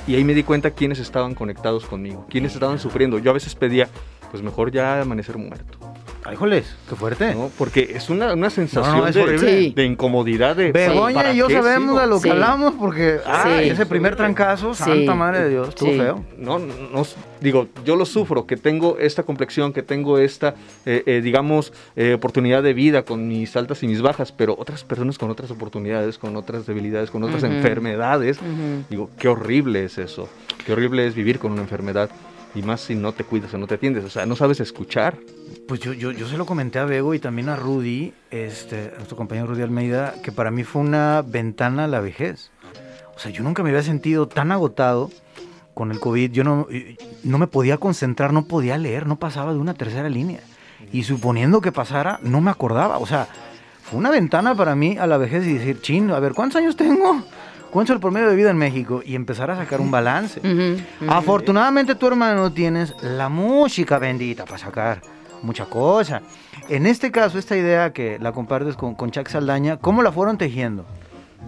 [0.07, 3.19] Y ahí me di cuenta quiénes estaban conectados conmigo, quiénes estaban sufriendo.
[3.19, 3.87] Yo a veces pedía,
[4.31, 5.77] pues mejor ya amanecer muerto,
[6.23, 7.33] Ay, joles, qué fuerte.
[7.33, 7.49] ¿no?
[7.57, 9.59] Porque es una, una sensación No, de, horrible.
[9.59, 9.73] Sí.
[9.75, 10.55] de incomodidad.
[10.55, 11.99] De, Begoña ¿para y yo sabemos sigo?
[11.99, 12.29] a lo que Sí.
[12.29, 13.69] hablamos porque ah, Sí.
[13.69, 14.83] ese primer trancazo, Sí.
[14.83, 15.97] santa madre de Dios, estuvo Sí.
[15.97, 16.23] feo.
[16.37, 17.03] No, no, no,
[17.39, 20.53] digo, yo lo sufro, que tengo esta complexión, que tengo esta,
[20.85, 24.83] eh, eh, digamos, eh, oportunidad de vida con mis altas y mis bajas, pero otras
[24.83, 28.37] personas con otras oportunidades, con otras debilidades, con otras enfermedades,
[28.91, 30.29] digo, qué horrible es eso,
[30.67, 32.11] qué horrible es vivir con una enfermedad,
[32.53, 35.15] y más si no te cuidas o no te atiendes, o sea, no sabes escuchar.
[35.67, 38.97] Pues yo, yo, yo se lo comenté a Bego y también a Rudy, este, a
[38.97, 42.51] nuestro compañero Rudy Almeida, que para mí fue una ventana a la vejez.
[43.15, 45.09] O sea, yo nunca me había sentido tan agotado
[45.73, 46.31] con el COVID.
[46.31, 46.67] Yo no,
[47.23, 50.41] no me podía concentrar, no podía leer, no pasaba de una tercera línea.
[50.91, 52.97] Y suponiendo que pasara, no me acordaba.
[52.97, 53.27] O sea,
[53.83, 56.75] fue una ventana para mí a la vejez y decir, chin, a ver, ¿cuántos años
[56.75, 57.23] tengo?
[57.69, 59.01] ¿Cuánto es el promedio de vida en México?
[59.05, 60.39] Y empezar a sacar un balance.
[60.39, 61.11] Ujú, ujú.
[61.11, 65.01] Afortunadamente tu hermano tienes la música bendita para sacar
[65.41, 66.21] mucha cosa.
[66.69, 70.37] En este caso, esta idea que la compartes con, con Chuck Saldaña, ¿cómo la fueron
[70.37, 70.85] tejiendo?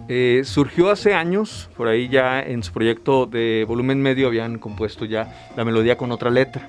[0.08, 5.04] Eh, surgió hace años, por ahí ya en su proyecto de volumen medio habían compuesto
[5.04, 6.68] ya la melodía con otra letra.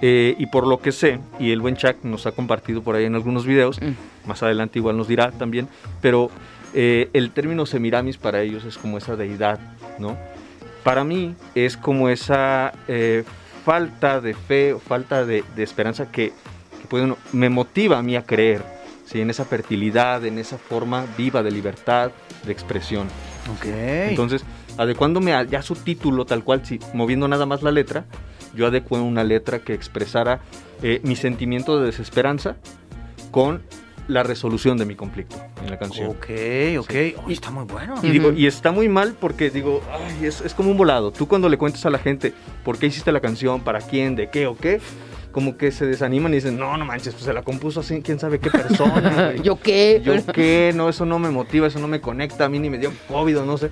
[0.00, 3.04] Eh, y por lo que sé, y el buen Chuck nos ha compartido por ahí
[3.04, 4.28] en algunos videos, Mm.
[4.28, 5.66] más adelante igual nos dirá también,
[6.00, 6.30] pero
[6.74, 9.58] eh, el término Semiramis para ellos es como esa deidad,
[9.98, 10.16] ¿no?
[10.84, 13.24] Para mí es como esa eh,
[13.68, 16.32] falta de fe o falta de, de esperanza que,
[16.80, 18.62] que puede- me motiva a mí a creer,
[19.04, 19.20] ¿sí?
[19.20, 22.10] En esa fertilidad, en esa forma viva de libertad,
[22.46, 23.08] de expresión.
[23.52, 23.66] Ok.
[23.66, 24.42] Entonces,
[24.78, 28.06] adecuándome a ya su título tal cual, si, moviendo nada más la letra,
[28.54, 30.40] yo adecué una letra que expresara
[30.82, 32.56] eh, mi sentimiento de desesperanza
[33.30, 33.60] con
[34.08, 36.08] la resolución de mi conflicto en la canción.
[36.08, 36.26] ok,
[36.80, 36.90] ok.
[37.26, 37.94] Oye, está muy bueno.
[38.02, 38.38] Y, digo, Ujú.
[38.38, 41.12] y está muy mal porque digo, ay, es, es como un volado.
[41.12, 42.32] Tú cuando le cuentas a la gente
[42.64, 44.80] por qué hiciste la canción, para quién, de qué o qué,
[45.30, 48.18] como que se desaniman y dicen, no, no manches, pues se la compuso así, quién
[48.18, 49.30] sabe qué persona.
[49.32, 49.42] güey".
[49.42, 50.00] ¿Yo qué?
[50.02, 50.72] ¿Yo qué?
[50.74, 53.40] No, eso no me motiva, eso no me conecta, a mí ni me dio COVID
[53.40, 53.70] o no sé.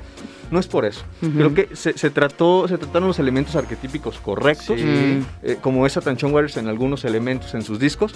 [0.51, 1.03] No es por eso.
[1.23, 1.33] Ujú.
[1.33, 5.25] Creo que se, se trató, se trataron los elementos arquetípicos correctos, Sí.
[5.43, 8.15] eh, como esa Tanchon Waters en algunos elementos en sus discos,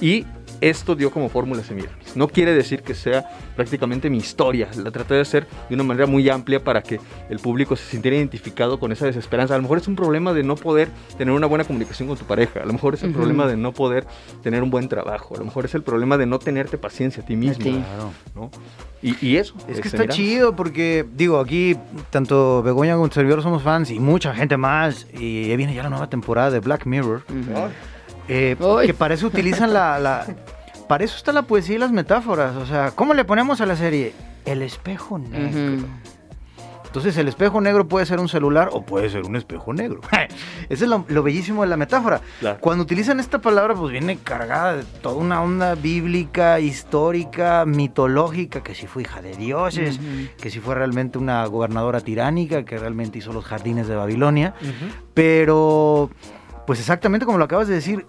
[0.00, 0.24] y
[0.60, 2.16] esto dio como fórmula Semiramis.
[2.16, 6.06] No quiere decir que sea prácticamente mi historia, la traté de hacer de una manera
[6.06, 9.54] muy amplia para que el público se sintiera identificado con esa desesperanza.
[9.54, 12.24] A lo mejor es un problema de no poder tener una buena comunicación con tu
[12.24, 13.18] pareja, a lo mejor es el Ujú.
[13.18, 14.06] problema de no poder
[14.42, 17.26] tener un buen trabajo, a lo mejor es el problema de no tenerte paciencia a
[17.26, 17.64] ti mismo.
[17.64, 18.12] Claro.
[18.34, 18.50] ¿no?
[19.02, 19.54] Y, y eso.
[19.68, 21.76] Es que está chido porque, digo, aquí
[22.08, 25.06] tanto Begoña como tu servidor somos fans y mucha gente más.
[25.12, 27.22] Y viene ya la nueva temporada de Black Mirror.
[27.28, 27.68] Ujú.
[28.28, 28.56] Eh,
[28.86, 30.26] que para eso utilizan la, la-
[30.88, 32.56] Para eso está la poesía y las metáforas.
[32.56, 34.12] O sea, ¿cómo le ponemos a la serie?
[34.44, 35.86] El espejo negro.
[36.86, 40.00] Entonces, el espejo negro puede ser un celular o puede ser un espejo negro.
[40.68, 42.20] Ese es lo, lo bellísimo de la metáfora.
[42.38, 42.58] Claro.
[42.60, 48.76] Cuando utilizan esta palabra, pues viene cargada de toda una onda bíblica, histórica, mitológica, que
[48.76, 49.98] si fue hija de dioses,
[50.40, 54.54] que si fue realmente una gobernadora tiránica, que realmente hizo los jardines de Babilonia.
[55.14, 56.10] Pero,
[56.66, 58.04] pues exactamente como lo acabas de decir,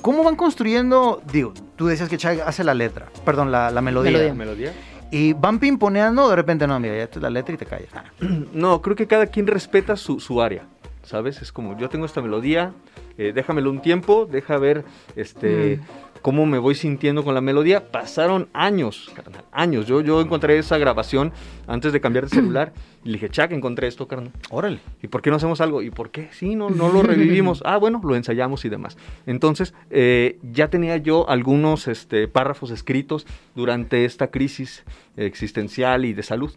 [0.00, 1.22] ¿cómo van construyendo?
[1.32, 4.12] Digo, tú decías que Chai hace la letra, perdón, la, la melodía.
[4.12, 4.34] Melodía.
[4.34, 4.72] ¿Melodía?
[5.10, 7.90] Y van pimponeando, de repente, no, mira, ya es la letra y te callas.
[7.94, 8.04] Ah.
[8.52, 10.64] No, creo que cada quien respeta su, su área,
[11.02, 11.42] ¿sabes?
[11.42, 12.72] Es como, yo tengo esta melodía,
[13.18, 14.84] eh, déjamelo un tiempo, deja ver
[15.16, 15.80] este,
[16.22, 17.90] cómo me voy sintiendo con la melodía.
[17.90, 19.86] Pasaron años, carnal, años.
[19.86, 21.32] Yo, yo encontré esa grabación
[21.66, 22.72] antes de cambiar de celular
[23.04, 24.32] y le dije, Chac, encontré esto, carnal.
[24.50, 24.78] Órale.
[25.02, 25.82] ¿Y por qué no hacemos algo?
[25.82, 26.28] ¿Y por qué?
[26.32, 27.62] Sí, no, no lo revivimos.
[27.72, 28.98] Ah, bueno, lo ensayamos y demás.
[29.24, 34.84] Entonces, eh, ya tenía yo algunos este, párrafos escritos durante esta crisis
[35.16, 36.52] existencial y de salud.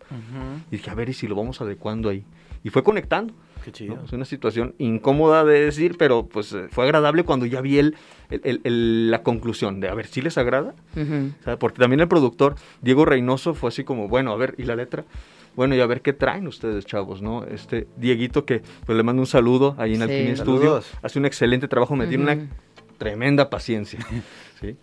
[0.71, 2.25] Y dije, a ver, ¿y si lo vamos adecuando ahí?
[2.63, 3.33] Y fue conectando.
[3.65, 3.73] Qué ¿no?
[3.95, 3.99] chido.
[4.05, 7.95] Es una situación incómoda de decir, pero pues eh, fue agradable cuando ya vi el,
[8.29, 10.75] el- el- el- la conclusión de, a ver, ¿sí les agrada?
[10.95, 11.31] Ujú.
[11.41, 14.63] O sea, porque también el productor, Diego Reynoso, fue así como, bueno, a ver, ¿y
[14.63, 15.03] la letra?
[15.55, 17.45] Bueno, y a ver qué traen ustedes, chavos, ¿no?
[17.45, 20.03] Este Dieguito, que pues le mando un saludo ahí en Sí.
[20.03, 22.47] Alquimia Studio, hace un excelente trabajo, me tiene una
[22.97, 23.99] tremenda paciencia,
[24.61, 24.75] ¿sí?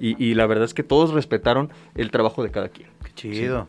[0.00, 2.88] Y, y la verdad es que todos respetaron el trabajo de cada quien.
[3.04, 3.68] Qué chido.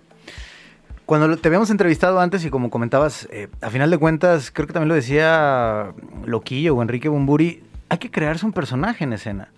[1.08, 4.74] Cuando te habíamos entrevistado antes y como comentabas, eh, a final de cuentas, creo que
[4.74, 5.93] también lo decía
[6.26, 9.50] Loquillo o Enrique Bumburi, hay que crearse un personaje en escena.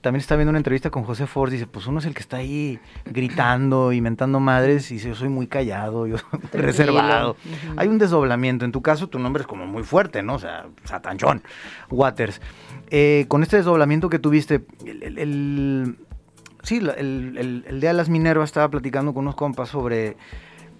[0.00, 2.36] También está viendo una entrevista con José Ford, dice, pues uno es el que está
[2.36, 7.36] ahí gritando, inventando madres, y dice, yo soy muy callado, yo soy reservado.
[7.76, 8.64] Hay un desdoblamiento.
[8.64, 10.34] En tu caso, tu nombre es como muy fuerte, ¿no?
[10.34, 11.42] O sea, Satanchón,
[11.90, 12.40] Waters.
[12.90, 15.96] Eh, con este desdoblamiento que tuviste, el, el- el-
[16.62, 20.16] sí, el, el- el día de las Minervas estaba platicando con unos compas sobre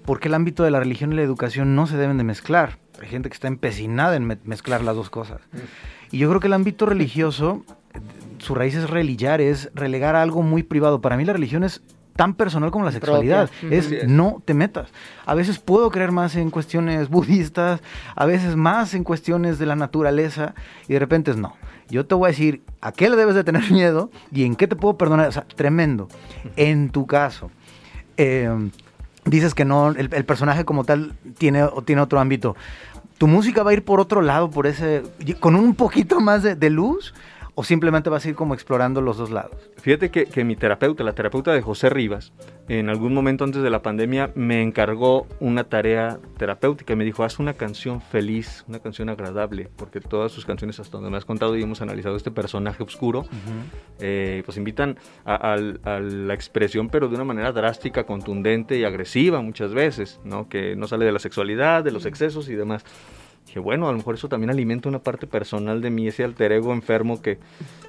[0.05, 2.79] por qué el ámbito de la religión y la educación no se deben de mezclar.
[3.01, 5.41] Hay gente que está empecinada en me- mezclar las dos cosas.
[6.11, 7.65] Y yo creo que el ámbito religioso,
[8.38, 11.01] su raíz es religare, es relegar a algo muy privado.
[11.01, 11.83] Para mí la religión es
[12.17, 13.51] tan personal como la sexualidad.
[13.71, 14.91] Es no te metas.
[15.25, 17.81] A veces puedo creer más en cuestiones budistas,
[18.15, 20.55] a veces más en cuestiones de la naturaleza
[20.88, 21.55] y de repente es no.
[21.88, 24.67] Yo te voy a decir a qué le debes de tener miedo y en qué
[24.69, 25.29] te puedo perdonar.
[25.29, 26.09] O sea, tremendo.
[26.57, 27.51] En tu caso,
[28.19, 28.51] eh,
[29.25, 32.57] dices que no, el, personaje como tal tiene, tiene otro ámbito.
[33.19, 35.03] ¿Tu música va a ir por otro lado, por ese,
[35.39, 37.15] con un poquito más de, de luz?
[37.55, 39.57] ¿O simplemente vas a ir como explorando los dos lados?
[39.77, 42.33] Fíjate que, que mi terapeuta, la terapeuta de José Rivas,
[42.68, 46.94] en algún momento antes de la pandemia me encargó una tarea terapéutica.
[46.94, 51.11] Me dijo, haz una canción feliz, una canción agradable, porque todas sus canciones, hasta donde
[51.11, 53.25] me has contado y hemos analizado este personaje oscuro,
[53.98, 59.40] eh, pues invitan a, a la expresión, pero de una manera drástica, contundente y agresiva
[59.40, 60.48] muchas veces, ¿no?
[60.48, 62.85] Que no sale de la sexualidad, de los excesos y demás.
[63.53, 66.53] Dije, bueno, a lo mejor eso también alimenta una parte personal de mí, ese alter
[66.53, 67.38] ego enfermo que,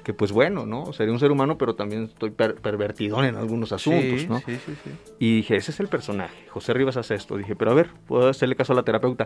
[0.02, 0.92] que pues bueno, ¿no?
[0.92, 4.40] Sería un ser humano, pero también estoy per- pervertidón en algunos asuntos, ¿no?
[4.40, 4.90] Sí, sí, sí.
[5.18, 6.34] Y dije, ese es el personaje.
[6.50, 7.38] José Rivas hace esto.
[7.38, 9.24] Dije, pero a ver, puedo hacerle caso a la terapeuta.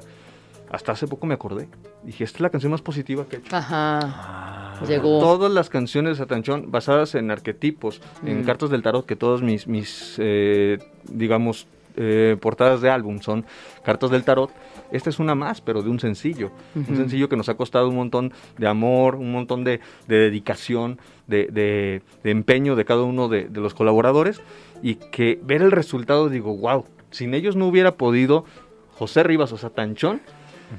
[0.71, 1.67] Hasta hace poco me acordé.
[2.05, 3.57] Dije, esta es la canción más positiva que he hecho.
[3.57, 3.99] Ajá.
[4.03, 5.19] Ah, Llegó.
[5.19, 8.45] Todas las canciones de Satanchón basadas en arquetipos, en Mm.
[8.45, 10.79] cartas del tarot, que todas mis, mis eh,
[11.11, 13.45] digamos, eh, portadas de álbum son
[13.85, 14.51] cartas del tarot.
[14.91, 16.51] Esta es una más, pero de un sencillo.
[16.75, 20.99] Un sencillo que nos ha costado un montón de amor, un montón de, de dedicación,
[21.27, 24.41] de, de- de empeño de cada uno de, los colaboradores.
[24.83, 28.45] Y que ver el resultado, digo, wow, sin ellos no hubiera podido
[28.95, 30.21] José Rivas o Satanchón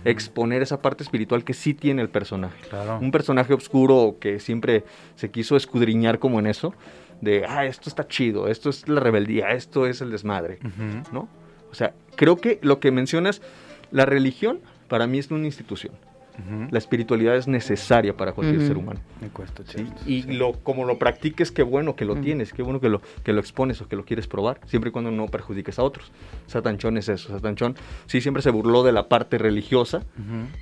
[0.05, 2.99] exponer esa parte espiritual que sí tiene el personaje Claro.
[3.01, 4.83] un personaje oscuro que siempre
[5.15, 6.73] se quiso escudriñar como en eso,
[7.21, 10.59] de, ah, esto está chido, esto es la rebeldía, esto es el desmadre.
[11.11, 11.27] ¿no?
[11.71, 13.41] O sea, creo que lo que mencionas,
[13.91, 15.93] la religión para mí es una institución.
[16.39, 16.67] Ujú.
[16.71, 18.67] La espiritualidad es necesaria para cualquier Ujú.
[18.67, 18.99] ser humano.
[19.21, 19.87] Me cuesta, ¿sí?
[20.05, 20.31] Y sí.
[20.33, 22.21] lo, como lo practiques, qué bueno que lo Mm.
[22.21, 24.91] tienes, qué bueno que lo, que lo expones o que lo quieres probar, siempre y
[24.91, 26.11] cuando no perjudiques a otros.
[26.47, 27.75] Satanchón es eso, Satanchón
[28.05, 30.03] sí siempre se burló de la parte religiosa,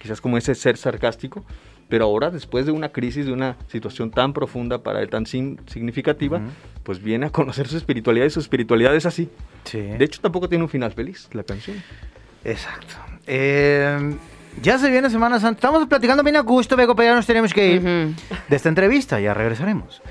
[0.02, 1.46] quizás como ese ser sarcástico,
[1.90, 5.60] pero ahora después de una crisis, de una situación tan profunda para él, tan sin-
[5.68, 6.48] significativa, Ujú.
[6.84, 9.30] pues viene a conocer su espiritualidad y su espiritualidad es así.
[9.63, 9.80] Sí.
[9.80, 11.78] De hecho, tampoco tiene un final feliz la canción.
[12.44, 12.96] Exacto.
[13.26, 14.16] Eh,
[14.62, 15.58] ya se viene Semana Santa.
[15.58, 18.13] Estamos platicando bien a gusto, Bego, pero ya nos tenemos que ir Ujú.
[18.50, 19.20] de esta entrevista.
[19.20, 20.02] Ya regresaremos.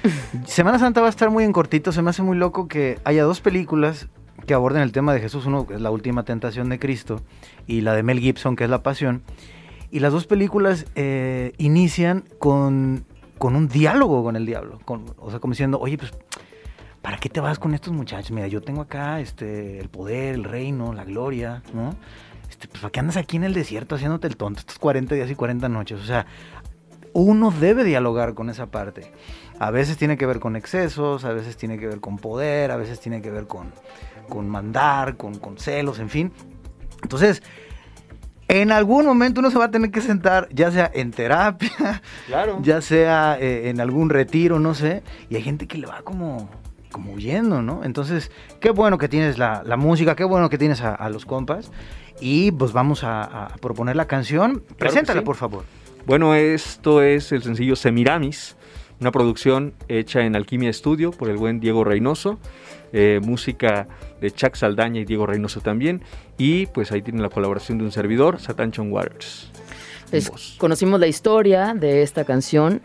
[0.47, 1.93] Semana Santa va a estar muy en cortito.
[1.93, 4.09] Se me hace muy loco que haya dos películas
[4.47, 5.47] que aborden el tema de Jesús.
[5.47, 7.21] Uno que es la última tentación de Cristo
[7.67, 9.23] y la de Mel Gibson, que es la pasión.
[9.91, 13.05] Y las dos películas eh, inician con,
[13.39, 14.79] con un diálogo con el diablo.
[14.85, 16.13] Con- o sea, como diciendo, oye, pues,
[17.03, 18.31] ¿para qué te vas con estos muchachos?
[18.33, 21.95] Mira, yo tengo acá este, el poder, el reino, la gloria, ¿no?
[22.57, 25.31] Este, pues, ¿para qué andas aquí en el desierto haciéndote el tonto estos 40 días
[25.31, 26.01] y 40 noches?
[26.01, 26.27] O sea,
[27.13, 29.13] uno debe dialogar con esa parte.
[29.59, 32.77] A veces tiene que ver con excesos, a veces tiene que ver con poder, a
[32.77, 33.73] veces tiene que ver con,
[34.29, 36.33] con mandar, con, con celos, en fin.
[37.03, 37.43] Entonces,
[38.49, 42.59] en algún momento uno se va a tener que sentar, ya sea en terapia, Claro.
[42.63, 46.49] ya sea eh, en algún retiro, no sé, y hay gente que le va como,
[46.93, 47.83] como huyendo, ¿no?
[47.85, 51.25] Entonces, qué bueno que tienes la, la música, qué bueno que tienes a, a los
[51.25, 51.71] compas,
[52.21, 54.63] y pues vamos a, a proponer la canción.
[54.79, 55.25] Preséntala, sí.
[55.25, 55.65] por favor.
[56.07, 58.57] Bueno, esto es el sencillo Semiramis,
[59.01, 62.39] una producción hecha en Alquimia Studio por el buen Diego Reynoso,
[62.93, 63.89] eh, música
[64.21, 66.03] de Chuck Saldaña y Diego Reynoso también,
[66.39, 69.51] y pues ahí tienen la colaboración de un servidor, Satanchon Waters.
[70.11, 72.81] Pues, conocimos la historia de esta canción,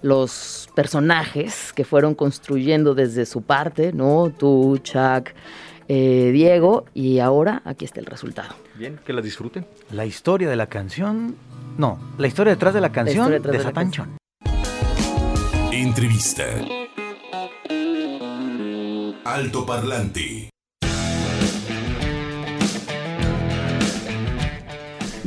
[0.00, 4.32] los personajes que fueron construyendo desde su parte, ¿no?
[4.36, 5.28] Tú, Chuck,
[5.88, 8.54] eh, Diego, y ahora aquí está el resultado.
[8.74, 9.66] Bien, que la disfruten.
[9.90, 11.36] La historia de la canción.
[11.78, 14.18] No, la historia detrás de la canción de de la Satan canción.
[14.44, 15.72] Chon.
[15.72, 16.44] Entrevista.
[19.24, 20.51] Alto Parlante.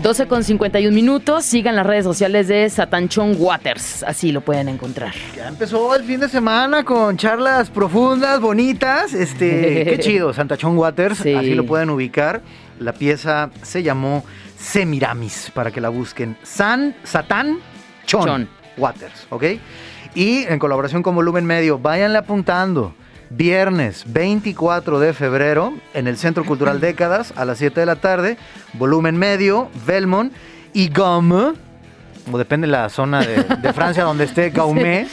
[0.06, 5.15] 12 con 51 minutos, sigan las redes sociales de Satanchon Waters, así lo pueden encontrar.
[5.36, 9.15] Ya empezó el fin de semana con charlas profundas, bonitas.
[9.15, 11.34] Este, qué chido, Santachón Waters, Sí.
[11.34, 12.44] así lo pueden ubicar.
[12.78, 14.24] La pieza se llamó
[14.60, 16.38] Semiramis, para que la busquen.
[16.44, 17.58] San, Satán,
[18.06, 18.50] Chon, Chon.
[18.78, 19.44] Waters, ¿ok?
[20.13, 22.94] Y en colaboración con Volumen Medio, váyanle apuntando.
[23.30, 28.38] Viernes 24 de febrero en el Centro Cultural Décadas a las 7 de la tarde,
[28.74, 30.32] Volumen Medio, Belmont
[30.74, 31.54] y Gaume,
[32.32, 35.08] o depende de la zona de, de Francia donde esté Gaume,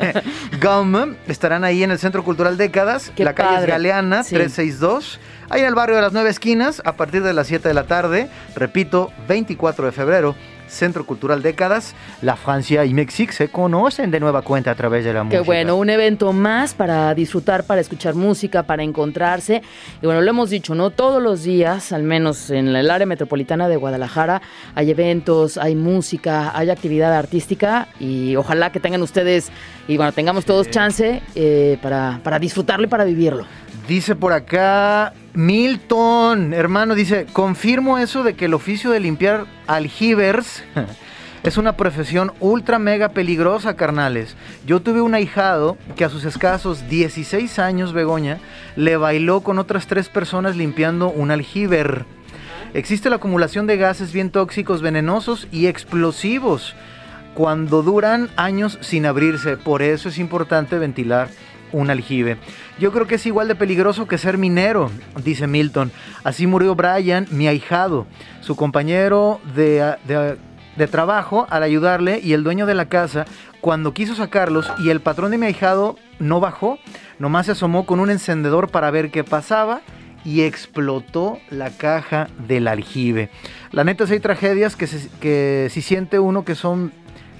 [0.60, 3.72] Gaume, estarán ahí en el Centro Cultural Décadas, Qué la calle es padre.
[3.72, 4.34] Galeana Sí.
[4.34, 7.74] 362, ahí en el barrio de las Nueve Esquinas, a partir de las 7 de
[7.74, 10.34] la tarde, repito, 24 de febrero,
[10.68, 15.12] Centro Cultural Décadas, la Francia y México se conocen de nueva cuenta a través de
[15.12, 15.42] la música.
[15.42, 19.62] Qué bueno, un evento más para disfrutar, para escuchar música, para encontrarse.
[20.02, 20.90] Y bueno, lo hemos dicho, ¿no?
[20.90, 24.42] Todos los días, al menos en el área metropolitana de Guadalajara,
[24.74, 29.50] hay eventos, hay música, hay actividad artística y ojalá que tengan ustedes
[29.86, 33.46] y bueno, tengamos todos chance eh, para, para disfrutarlo y para vivirlo.
[33.88, 40.64] Dice por acá Milton, hermano, dice, confirmo eso de que el oficio de limpiar aljibers
[41.44, 44.34] es una profesión ultra mega peligrosa, carnales.
[44.66, 48.40] Yo tuve un ahijado que a sus escasos 16 años, Begoña,
[48.74, 52.04] le bailó con otras tres personas limpiando un aljiber.
[52.74, 56.74] Existe la acumulación de gases bien tóxicos, venenosos y explosivos
[57.34, 59.56] cuando duran años sin abrirse.
[59.56, 61.28] Por eso es importante ventilar
[61.72, 62.36] un aljibe.
[62.78, 64.90] Yo creo que es igual de peligroso que ser minero,
[65.24, 65.90] dice Milton.
[66.24, 68.06] Así murió Brian, mi ahijado,
[68.40, 70.36] su compañero de, de-
[70.88, 73.24] trabajo al ayudarle y el dueño de la casa
[73.60, 76.78] cuando quiso sacarlos y el patrón de mi ahijado no bajó,
[77.18, 79.80] nomás se asomó con un encendedor para ver qué pasaba
[80.24, 83.28] y explotó la caja del aljibe.
[83.72, 86.92] La neta, sí hay tragedias que, se- que si siente uno que son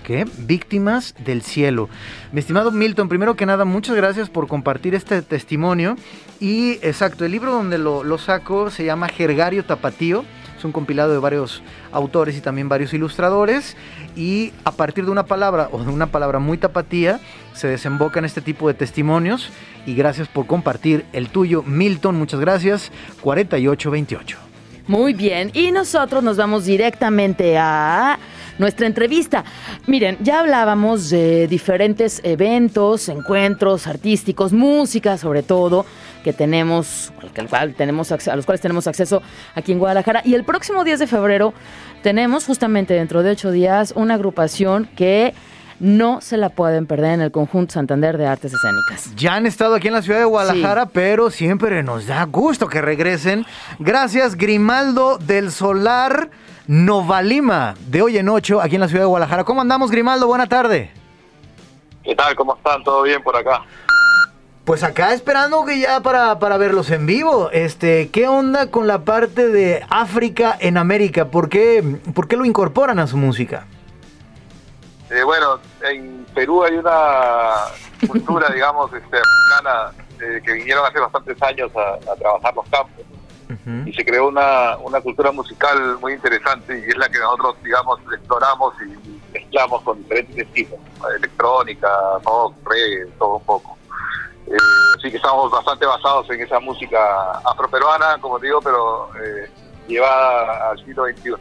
[0.02, 0.26] ¿Qué?
[0.38, 1.88] Víctimas del cielo.
[2.32, 5.96] Mi estimado Milton, primero que nada, muchas gracias por compartir este testimonio.
[6.40, 10.24] Y exacto, el libro donde lo, saco se llama Jergario Tapatío.
[10.56, 13.76] Es un compilado de varios autores y también varios ilustradores.
[14.16, 17.20] Y a partir de una palabra o de una palabra muy tapatía,
[17.54, 19.50] se desembocan este tipo de testimonios.
[19.86, 22.16] Y gracias por compartir el tuyo, Milton.
[22.16, 22.90] Muchas gracias.
[23.20, 24.48] 4828.
[24.88, 28.18] Muy bien, y nosotros nos vamos directamente a
[28.58, 29.44] nuestra entrevista.
[29.86, 35.86] Miren, ya hablábamos de diferentes eventos, encuentros artísticos, música sobre todo,
[36.22, 39.22] que tenemos, al cual tenemos, a los cuales tenemos acceso
[39.54, 40.22] aquí en Guadalajara.
[40.24, 41.54] Y el próximo 10 de febrero
[42.02, 45.34] tenemos justamente dentro de ocho días una agrupación que
[45.80, 49.14] no se la pueden perder en el conjunto Santander de Artes Escénicas.
[49.16, 52.80] Ya han estado aquí en la ciudad de Guadalajara, pero siempre nos da gusto que
[52.80, 53.46] regresen.
[53.78, 56.30] Gracias, Grimaldo del Solar
[56.68, 59.44] Novalima, de hoy en ocho, aquí en la ciudad de Guadalajara.
[59.44, 60.26] ¿Cómo andamos, Grimaldo?
[60.26, 60.92] Buena tarde.
[62.04, 62.36] ¿Qué tal?
[62.36, 62.84] ¿Cómo están?
[62.84, 63.62] ¿Todo bien por acá?
[64.66, 67.48] Pues acá esperando que ya para, para verlos en vivo.
[67.52, 71.30] Este, ¿qué onda con la parte de África en América?
[71.30, 73.66] ¿Por qué, por qué lo incorporan a su música?
[75.08, 77.50] Eh, bueno, en Perú hay una
[78.06, 83.06] cultura, digamos, este, africana eh, que vinieron hace bastantes años a, a trabajar los campos
[83.86, 87.98] y se creó una, una cultura musical muy interesante y es la que nosotros, digamos,
[88.12, 90.78] exploramos y mezclamos con diferentes estilos,
[91.16, 91.88] electrónica,
[92.24, 93.78] rock, reggae, todo un poco.
[94.46, 94.56] Eh,
[94.96, 96.98] así que estamos bastante basados en esa música
[97.44, 99.50] afroperuana, como digo, pero eh,
[99.86, 101.34] llevada al siglo XXI.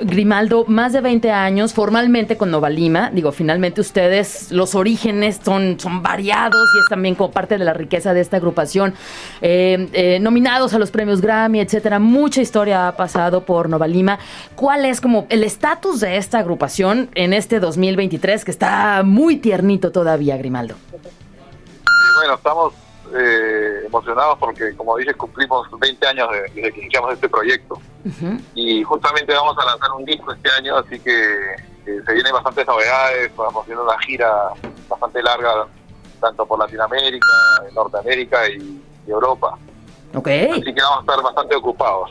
[0.00, 3.10] Grimaldo, más de 20 años formalmente con Nova Lima.
[3.12, 7.72] Digo, finalmente ustedes, los orígenes son, son variados y es también como parte de la
[7.72, 8.94] riqueza de esta agrupación.
[9.40, 11.98] Eh, eh, nominados a los premios Grammy, etcétera.
[11.98, 14.18] Mucha historia ha pasado por Nova Lima.
[14.54, 19.92] ¿Cuál es como el estatus de esta agrupación en este 2023 que está muy tiernito
[19.92, 20.74] todavía, Grimaldo?
[22.18, 22.72] Bueno, estamos
[23.14, 27.78] eh, emocionados porque, como dices, cumplimos 20 años de- desde que iniciamos este proyecto.
[28.54, 31.10] Y justamente vamos a lanzar un disco este año, así que
[31.86, 33.34] eh, se vienen bastantes novedades.
[33.36, 34.50] Vamos haciendo una gira
[34.88, 35.66] bastante larga,
[36.20, 37.26] tanto por Latinoamérica,
[37.74, 39.58] Norteamérica y, y Europa.
[40.52, 42.10] Así que vamos a estar bastante ocupados.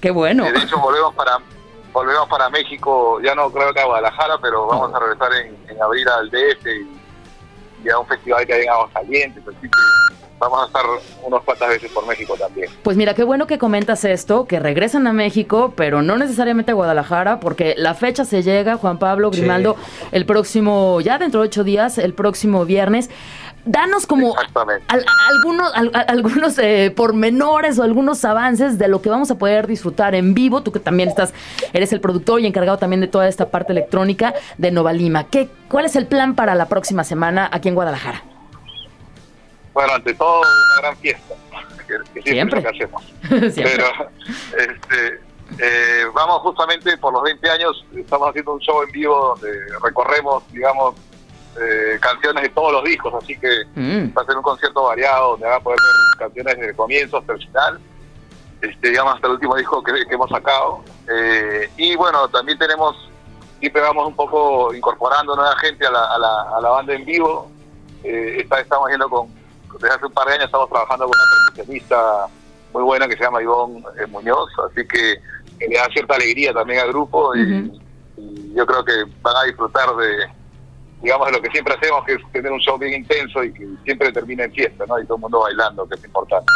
[0.00, 0.44] qué bueno.
[0.44, 1.38] De hecho, volvemos para
[1.92, 5.82] volvemos para México, ya no creo que a Guadalajara, pero vamos a regresar en, en
[5.82, 7.01] abril al DF y,
[7.84, 9.68] y a un festival que hay en Aguascalientes, así que
[10.38, 10.84] vamos a estar
[11.24, 12.68] unos cuantas veces por México también.
[12.82, 16.74] Pues mira, qué bueno que comentas esto, que regresan a México, pero no necesariamente a
[16.74, 19.76] Guadalajara, porque la fecha se llega, Juan Pablo Grimaldo,
[20.10, 23.08] el próximo, ya dentro de ocho días, el próximo viernes.
[23.64, 24.34] Danos como
[24.88, 29.68] al- algunos, al- algunos eh, pormenores o algunos avances de lo que vamos a poder
[29.68, 30.62] disfrutar en vivo.
[30.62, 31.32] Tú que también estás,
[31.72, 35.24] eres el productor y encargado también de toda esta parte electrónica de Nova Lima.
[35.24, 38.22] ¿Qué, ¿Cuál es el plan para la próxima semana aquí en Guadalajara?
[39.74, 41.34] Bueno, ante todo, una gran fiesta,
[41.86, 42.58] que, que siempre, Siempre.
[42.58, 43.02] es lo que hacemos.
[43.54, 43.84] Siempre.
[44.50, 45.20] Pero este,
[45.58, 49.50] eh, vamos justamente por los 20 años, estamos haciendo un show en vivo donde
[49.82, 50.94] recorremos, digamos,
[51.60, 54.16] eh, canciones de todos los discos, así que Mm.
[54.16, 57.18] va a ser un concierto variado donde van a poder ver canciones desde el comienzo
[57.18, 57.78] hasta el final,
[58.62, 60.82] este, digamos hasta el último disco que, que hemos sacado.
[61.08, 62.96] Eh, y bueno, también tenemos,
[63.60, 67.04] siempre vamos un poco incorporando nueva gente a la, a la, a la banda en
[67.04, 67.50] vivo.
[68.04, 69.28] Eh, esta estamos yendo con,
[69.80, 72.26] desde hace un par de años estamos trabajando con una percusionista
[72.72, 75.20] muy buena que se llama Ivonne eh, Muñoz, así que,
[75.68, 77.70] le da cierta alegría también al grupo y
[78.54, 80.26] yo creo que van a disfrutar de,
[81.02, 83.66] digamos, de lo que siempre hacemos, que es tener un show bien intenso y que
[83.84, 84.98] siempre termina en fiesta, ¿no?
[85.00, 86.46] Y todo el mundo bailando, que es importante.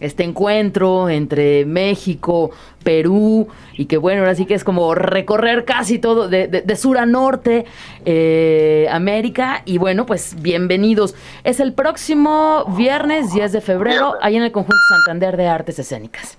[0.00, 2.50] este encuentro entre México,
[2.82, 6.76] Perú, y que bueno, ahora sí que es como recorrer casi todo de, de- de
[6.76, 7.66] sur a norte,
[8.06, 11.14] eh, América, y bueno, pues bienvenidos.
[11.44, 14.20] Es el próximo viernes 10 de febrero, Viernes.
[14.22, 16.38] ahí en el Conjunto Santander de Artes Escénicas.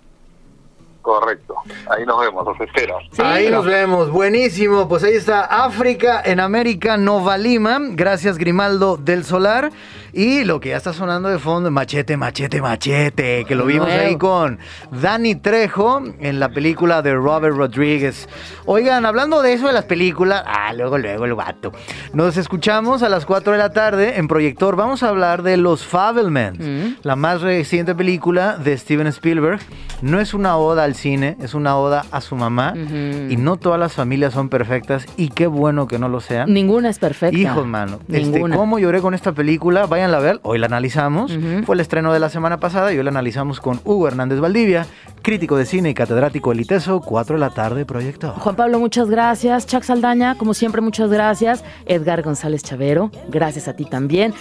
[1.02, 1.56] Correcto.
[1.90, 2.98] Ahí nos vemos, los espero.
[3.12, 3.22] Sí.
[3.24, 4.88] Ahí nos vemos, buenísimo.
[4.88, 7.80] Pues ahí está África en América, Nova Lima.
[7.82, 9.72] Gracias, Grimaldo del Solar.
[10.14, 14.18] Y lo que ya está sonando de fondo, machete, machete, machete, que lo vimos ahí
[14.18, 14.60] con
[14.92, 18.28] Danny Trejo en la película de Robert Rodríguez.
[18.66, 21.72] Oigan, hablando de eso de las películas, ah, luego, luego el vato.
[22.14, 24.76] Nos escuchamos a las 4 de la tarde en Proyector.
[24.76, 26.96] Vamos a hablar de Los Fabelmans, Mm.
[27.04, 29.60] la más reciente película de Steven Spielberg.
[30.02, 32.74] No es una oda al cine, es una oda a su mamá.
[32.76, 36.52] Y no todas las familias son perfectas y qué bueno que no lo sean.
[36.52, 37.38] Ninguna es perfecta.
[37.38, 38.00] Hijos, mano.
[38.08, 38.56] Este, Ninguna.
[38.56, 39.86] ¿Cómo lloré con esta película?
[40.02, 40.40] Váyanla a ver.
[40.42, 41.32] Hoy la analizamos.
[41.64, 44.88] Fue el estreno de la semana pasada y hoy la analizamos con Hugo Hernández Valdivia,
[45.22, 48.32] crítico de cine y catedrático del ITESO, 4 de la tarde, proyecto.
[48.38, 49.66] Juan Pablo, muchas gracias.
[49.68, 51.64] Chuck Saldaña, como siempre, muchas gracias.
[51.86, 54.34] Edgar González Chavero, gracias a ti también.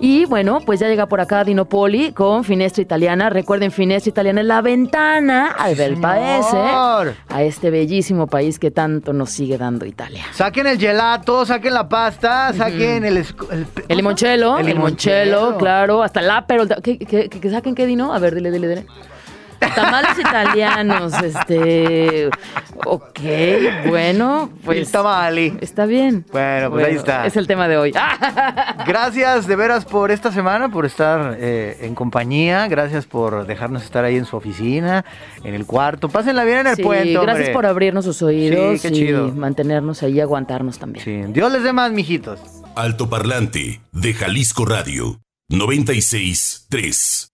[0.00, 3.30] Y bueno, pues ya llega por acá Dinopoli con Finestra Italiana.
[3.30, 6.00] Recuerden, Finestra Italiana es la ventana al bel señor.
[6.02, 6.56] paese,
[7.28, 10.24] a este bellísimo país que tanto nos sigue dando Italia.
[10.32, 13.26] Saquen el gelato, saquen la pasta, saquen el, el,
[13.88, 17.86] El limonchelo, El el limonchelo, claro, hasta la pero ¿qué, qué, qué- qué saquen qué
[17.86, 18.12] Dino?
[18.14, 18.86] A ver, dile, dile, dile.
[19.74, 22.30] Tamales italianos, este.
[22.86, 23.20] Ok,
[23.88, 24.78] bueno, pues.
[24.78, 25.54] El tamale.
[25.60, 26.24] Está bien.
[26.32, 27.26] Bueno, pues ahí está.
[27.26, 27.92] Es el tema de hoy.
[28.86, 32.66] Gracias de veras por esta semana, por estar eh, en compañía.
[32.68, 35.04] Gracias por dejarnos estar ahí en su oficina,
[35.44, 36.08] en el cuarto.
[36.08, 37.12] Pásenla bien en el Sí, puente.
[37.14, 37.52] gracias hombre.
[37.52, 39.28] por abrirnos sus oídos Sí, qué chido.
[39.28, 41.04] y mantenernos ahí y aguantarnos también.
[41.04, 42.40] Sí, Dios les dé más, mijitos.
[42.76, 47.27] Altoparlante de Jalisco Radio 96.3.